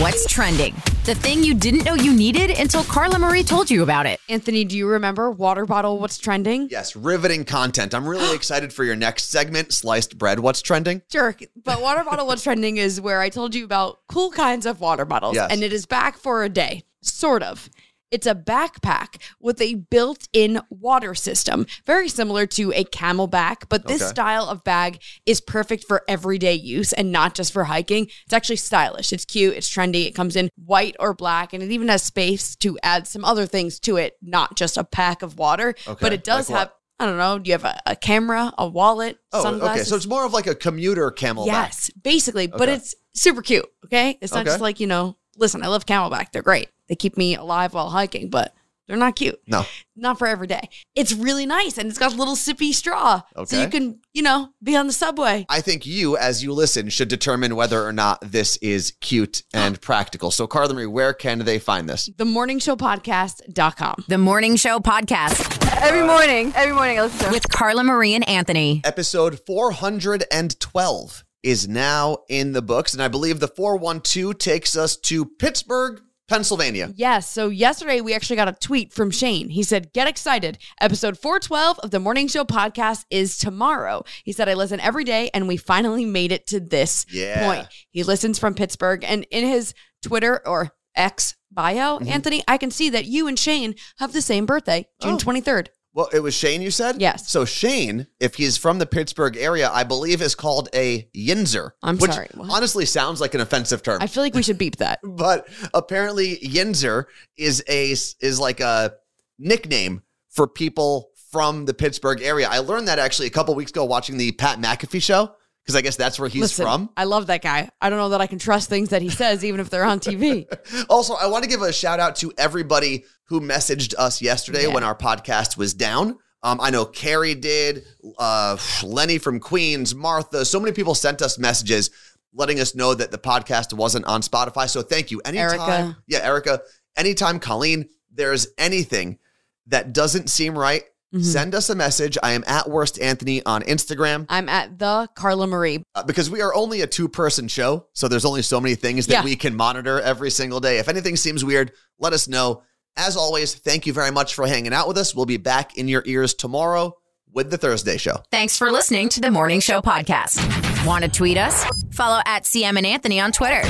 What's 0.00 0.32
trending? 0.32 0.74
The 1.06 1.16
thing 1.16 1.42
you 1.42 1.54
didn't 1.54 1.82
know 1.82 1.94
you 1.94 2.14
needed 2.14 2.56
until 2.56 2.84
Carla 2.84 3.18
Marie 3.18 3.42
told 3.42 3.68
you 3.68 3.82
about 3.82 4.06
it. 4.06 4.20
Anthony, 4.28 4.64
do 4.64 4.76
you 4.76 4.86
remember 4.86 5.28
water 5.28 5.66
bottle 5.66 5.98
what's 5.98 6.18
trending? 6.18 6.68
Yes, 6.70 6.94
riveting 6.94 7.44
content. 7.44 7.92
I'm 7.96 8.08
really 8.08 8.32
excited 8.36 8.72
for 8.72 8.84
your 8.84 8.94
next 8.94 9.24
segment, 9.24 9.72
Sliced 9.72 10.16
Bread. 10.16 10.38
What's 10.38 10.62
trending? 10.62 11.02
Jerk. 11.10 11.42
But 11.64 11.82
water 11.82 12.04
bottle 12.04 12.28
what's 12.28 12.44
trending 12.44 12.76
is 12.76 13.00
where 13.00 13.20
I 13.20 13.28
told 13.28 13.56
you 13.56 13.64
about 13.64 13.98
cool 14.06 14.30
kinds 14.30 14.66
of 14.66 14.80
water 14.80 15.04
bottles. 15.04 15.34
Yes. 15.34 15.50
And 15.50 15.64
it 15.64 15.72
is 15.72 15.84
back 15.84 16.16
for 16.16 16.44
a 16.44 16.48
day. 16.48 16.84
Sort 17.00 17.42
of. 17.42 17.68
It's 18.10 18.26
a 18.26 18.34
backpack 18.34 19.20
with 19.40 19.60
a 19.60 19.74
built-in 19.74 20.60
water 20.70 21.14
system, 21.14 21.66
very 21.86 22.08
similar 22.08 22.46
to 22.46 22.72
a 22.72 22.84
CamelBak, 22.84 23.64
but 23.68 23.86
this 23.86 24.02
Okay. 24.02 24.10
style 24.10 24.44
of 24.48 24.64
bag 24.64 25.02
is 25.26 25.40
perfect 25.40 25.84
for 25.86 26.02
everyday 26.08 26.54
use 26.54 26.92
and 26.92 27.12
not 27.12 27.34
just 27.34 27.52
for 27.52 27.64
hiking. 27.64 28.06
It's 28.24 28.32
actually 28.32 28.56
stylish. 28.56 29.12
It's 29.12 29.24
cute, 29.24 29.54
it's 29.54 29.68
trendy. 29.68 30.06
It 30.06 30.14
comes 30.14 30.36
in 30.36 30.48
white 30.56 30.96
or 30.98 31.12
black 31.14 31.52
and 31.52 31.62
it 31.62 31.70
even 31.70 31.88
has 31.88 32.02
space 32.02 32.56
to 32.56 32.78
add 32.82 33.06
some 33.06 33.24
other 33.24 33.44
things 33.46 33.78
to 33.80 33.96
it, 33.96 34.14
not 34.22 34.56
just 34.56 34.76
a 34.78 34.84
pack 34.84 35.22
of 35.22 35.38
water, 35.38 35.74
Okay. 35.86 35.98
but 36.00 36.12
it 36.12 36.24
does 36.24 36.48
Like 36.48 36.58
have 36.58 36.72
I 37.00 37.06
don't 37.06 37.16
know. 37.18 37.38
Do 37.38 37.48
you 37.48 37.52
have 37.54 37.64
a, 37.64 37.80
a 37.86 37.94
camera, 37.94 38.52
a 38.58 38.66
wallet, 38.66 39.18
Oh, 39.32 39.42
sunglasses? 39.42 39.82
okay. 39.82 39.84
So 39.84 39.94
it's 39.94 40.06
more 40.08 40.24
of 40.24 40.32
like 40.32 40.48
a 40.48 40.54
commuter 40.56 41.12
CamelBak. 41.12 41.46
Yes, 41.46 41.90
basically, 42.02 42.48
but 42.48 42.68
it's 42.68 42.92
super 43.14 43.40
cute. 43.40 43.66
Okay, 43.84 44.18
it's 44.20 44.32
not 44.32 44.40
Okay. 44.40 44.50
just 44.50 44.60
like 44.60 44.80
you 44.80 44.86
know. 44.88 45.16
Listen, 45.38 45.62
I 45.62 45.68
love 45.68 45.86
CamelBak. 45.86 46.32
They're 46.32 46.42
great. 46.42 46.68
They 46.88 46.96
keep 46.96 47.16
me 47.16 47.36
alive 47.36 47.74
while 47.74 47.90
hiking, 47.90 48.28
but 48.28 48.54
they're 48.86 48.96
not 48.96 49.16
cute. 49.16 49.38
No. 49.46 49.64
Not 49.94 50.18
for 50.18 50.26
every 50.26 50.46
day. 50.46 50.68
It's 50.94 51.12
really 51.12 51.44
nice, 51.44 51.76
and 51.76 51.88
it's 51.90 51.98
got 51.98 52.12
a 52.12 52.16
little 52.16 52.36
sippy 52.36 52.72
straw, 52.72 53.22
so 53.44 53.60
you 53.60 53.68
can 53.68 54.00
you 54.14 54.22
know 54.22 54.48
be 54.62 54.76
on 54.76 54.86
the 54.86 54.92
subway. 54.92 55.44
I 55.48 55.60
think 55.60 55.84
you, 55.84 56.16
as 56.16 56.42
you 56.42 56.52
listen, 56.54 56.88
should 56.88 57.08
determine 57.08 57.54
whether 57.54 57.84
or 57.84 57.92
not 57.92 58.20
this 58.22 58.56
is 58.58 58.94
cute 59.00 59.42
and 59.52 59.80
practical. 59.80 60.30
So, 60.30 60.46
Carla 60.46 60.72
Marie, 60.74 60.86
where 60.86 61.12
can 61.12 61.40
they 61.40 61.58
find 61.58 61.88
this? 61.88 62.08
The 62.16 62.24
Morning 62.24 62.58
Show 62.58 62.76
Podcast.com. 62.76 64.04
The 64.08 64.18
Morning 64.18 64.56
Show 64.56 64.78
Podcast 64.78 65.58
Every 65.80 66.04
morning, 66.04 66.52
every 66.56 66.74
morning 66.74 66.98
I 66.98 67.02
listen 67.02 67.26
to 67.26 67.30
with 67.30 67.48
Carla 67.50 67.84
Marie 67.84 68.14
and 68.14 68.28
Anthony. 68.28 68.80
Episode 68.84 69.38
412 69.46 71.24
is 71.42 71.68
now 71.68 72.18
in 72.28 72.52
the 72.52 72.62
books, 72.62 72.92
and 72.94 73.02
I 73.02 73.08
believe 73.08 73.40
the 73.40 73.48
412 73.48 74.38
takes 74.38 74.76
us 74.76 74.96
to 74.96 75.24
Pittsburgh, 75.24 76.00
Pennsylvania. 76.28 76.92
Yes. 76.94 77.30
So 77.30 77.48
yesterday 77.48 78.00
we 78.02 78.12
actually 78.12 78.36
got 78.36 78.48
a 78.48 78.52
tweet 78.52 78.92
from 78.92 79.10
Shane. 79.10 79.48
He 79.48 79.62
said, 79.62 79.92
Get 79.94 80.06
excited. 80.08 80.58
Episode 80.80 81.16
412 81.18 81.78
of 81.78 81.90
the 81.90 81.98
Morning 82.00 82.28
Show 82.28 82.44
podcast 82.44 83.04
is 83.10 83.38
tomorrow. 83.38 84.04
He 84.24 84.32
said, 84.32 84.48
I 84.48 84.54
listen 84.54 84.78
every 84.80 85.04
day 85.04 85.30
and 85.32 85.48
we 85.48 85.56
finally 85.56 86.04
made 86.04 86.32
it 86.32 86.46
to 86.48 86.60
this 86.60 87.06
Yeah. 87.10 87.44
point. 87.46 87.68
He 87.90 88.02
listens 88.02 88.38
from 88.38 88.54
Pittsburgh 88.54 89.04
and 89.04 89.26
in 89.30 89.46
his 89.48 89.72
Twitter 90.02 90.46
or 90.46 90.72
X 90.94 91.34
bio, 91.50 91.98
Mm-hmm. 91.98 92.08
Anthony, 92.08 92.42
I 92.46 92.58
can 92.58 92.70
see 92.70 92.90
that 92.90 93.06
you 93.06 93.26
and 93.26 93.38
Shane 93.38 93.74
have 93.98 94.12
the 94.12 94.20
same 94.20 94.44
birthday, 94.44 94.86
June 95.00 95.14
Oh. 95.14 95.18
23rd. 95.18 95.68
Well, 95.98 96.08
it 96.12 96.20
was 96.20 96.32
Shane, 96.32 96.62
you 96.62 96.70
said? 96.70 97.00
Yes. 97.00 97.28
So, 97.28 97.44
Shane, 97.44 98.06
if 98.20 98.36
he's 98.36 98.56
from 98.56 98.78
the 98.78 98.86
Pittsburgh 98.86 99.36
area, 99.36 99.68
I 99.68 99.82
believe 99.82 100.22
is 100.22 100.36
called 100.36 100.68
a 100.72 101.08
yinzer. 101.12 101.72
I'm 101.82 101.98
which 101.98 102.12
sorry, 102.12 102.28
what? 102.34 102.50
honestly 102.52 102.84
sounds 102.84 103.20
like 103.20 103.34
an 103.34 103.40
offensive 103.40 103.82
term. 103.82 104.00
I 104.00 104.06
feel 104.06 104.22
like 104.22 104.32
we 104.32 104.44
should 104.44 104.58
beep 104.58 104.76
that. 104.76 105.00
but 105.02 105.48
apparently 105.74 106.36
Yinzer 106.36 107.06
is 107.36 107.64
a 107.68 107.90
is 107.90 108.38
like 108.38 108.60
a 108.60 108.92
nickname 109.40 110.02
for 110.30 110.46
people 110.46 111.10
from 111.32 111.64
the 111.64 111.74
Pittsburgh 111.74 112.22
area. 112.22 112.46
I 112.48 112.60
learned 112.60 112.86
that 112.86 113.00
actually 113.00 113.26
a 113.26 113.30
couple 113.30 113.56
weeks 113.56 113.72
ago 113.72 113.84
watching 113.84 114.18
the 114.18 114.30
Pat 114.30 114.60
McAfee 114.60 115.02
show 115.02 115.34
because 115.68 115.76
I 115.76 115.82
guess 115.82 115.96
that's 115.96 116.18
where 116.18 116.30
he's 116.30 116.40
Listen, 116.40 116.64
from. 116.64 116.88
I 116.96 117.04
love 117.04 117.26
that 117.26 117.42
guy. 117.42 117.68
I 117.78 117.90
don't 117.90 117.98
know 117.98 118.08
that 118.08 118.22
I 118.22 118.26
can 118.26 118.38
trust 118.38 118.70
things 118.70 118.88
that 118.88 119.02
he 119.02 119.10
says, 119.10 119.44
even 119.44 119.60
if 119.60 119.68
they're 119.68 119.84
on 119.84 120.00
TV. 120.00 120.46
Also, 120.88 121.12
I 121.12 121.26
want 121.26 121.44
to 121.44 121.50
give 121.50 121.60
a 121.60 121.70
shout 121.74 122.00
out 122.00 122.16
to 122.16 122.32
everybody 122.38 123.04
who 123.24 123.42
messaged 123.42 123.92
us 123.98 124.22
yesterday 124.22 124.62
Yeah. 124.62 124.72
when 124.72 124.82
our 124.82 124.94
podcast 124.94 125.58
was 125.58 125.74
down. 125.74 126.18
Um, 126.42 126.58
I 126.62 126.70
know 126.70 126.86
Carrie 126.86 127.34
did, 127.34 127.84
uh, 128.18 128.56
Lenny 128.82 129.18
from 129.18 129.40
Queens, 129.40 129.94
Martha. 129.94 130.46
So 130.46 130.58
many 130.58 130.72
people 130.72 130.94
sent 130.94 131.20
us 131.20 131.38
messages 131.38 131.90
letting 132.32 132.60
us 132.60 132.74
know 132.74 132.94
that 132.94 133.10
the 133.10 133.18
podcast 133.18 133.74
wasn't 133.74 134.06
on 134.06 134.22
Spotify. 134.22 134.70
So 134.70 134.80
thank 134.80 135.10
you. 135.10 135.20
Anytime, 135.26 135.60
Erica. 135.60 135.98
yeah, 136.06 136.18
Erica. 136.24 136.62
Anytime, 136.96 137.40
Colleen, 137.40 137.90
there's 138.10 138.48
anything 138.56 139.18
that 139.66 139.92
doesn't 139.92 140.30
seem 140.30 140.58
right, 140.58 140.84
Mhm. 141.14 141.24
send 141.24 141.54
us 141.54 141.70
a 141.70 141.74
message. 141.74 142.18
I 142.22 142.32
am 142.32 142.44
at 142.46 142.68
Worst 142.68 143.00
Anthony 143.00 143.42
on 143.46 143.62
Instagram 143.62 144.26
I'm 144.28 144.48
at 144.48 144.78
the 144.78 145.08
Carla 145.14 145.46
Marie. 145.46 145.82
uh, 145.94 146.02
because 146.02 146.28
we 146.30 146.42
are 146.42 146.54
only 146.54 146.82
a 146.82 146.86
two 146.86 147.08
person 147.08 147.48
show. 147.48 147.86
So 147.94 148.08
there's 148.08 148.24
only 148.26 148.42
so 148.42 148.60
many 148.60 148.74
things 148.74 149.06
that 149.06 149.12
Yeah. 149.14 149.24
we 149.24 149.34
can 149.36 149.56
monitor 149.56 150.00
every 150.00 150.30
single 150.30 150.60
day. 150.60 150.78
If 150.78 150.88
anything 150.88 151.16
seems 151.16 151.44
weird, 151.44 151.72
let 151.98 152.12
us 152.12 152.28
know. 152.28 152.62
As 152.96 153.16
always, 153.16 153.54
thank 153.54 153.86
you 153.86 153.92
very 153.92 154.10
much 154.10 154.34
for 154.34 154.46
hanging 154.46 154.72
out 154.74 154.88
with 154.88 154.98
us. 154.98 155.14
We'll 155.14 155.24
be 155.26 155.36
back 155.36 155.78
in 155.78 155.88
your 155.88 156.02
ears 156.04 156.34
tomorrow 156.34 156.94
with 157.32 157.50
the 157.50 157.56
Thursday 157.58 157.96
show. 157.96 158.22
Thanks 158.30 158.56
for 158.58 158.70
listening 158.72 159.08
to 159.10 159.20
the 159.20 159.30
Morning 159.30 159.60
Show 159.60 159.80
Podcast. 159.80 160.36
Want 160.84 161.04
to 161.04 161.10
tweet 161.10 161.38
us? 161.38 161.64
Follow 161.92 162.20
at 162.26 162.44
CM 162.44 162.76
and 162.76 162.84
Anthony 162.86 163.20
on 163.20 163.32
Twitter. 163.32 163.62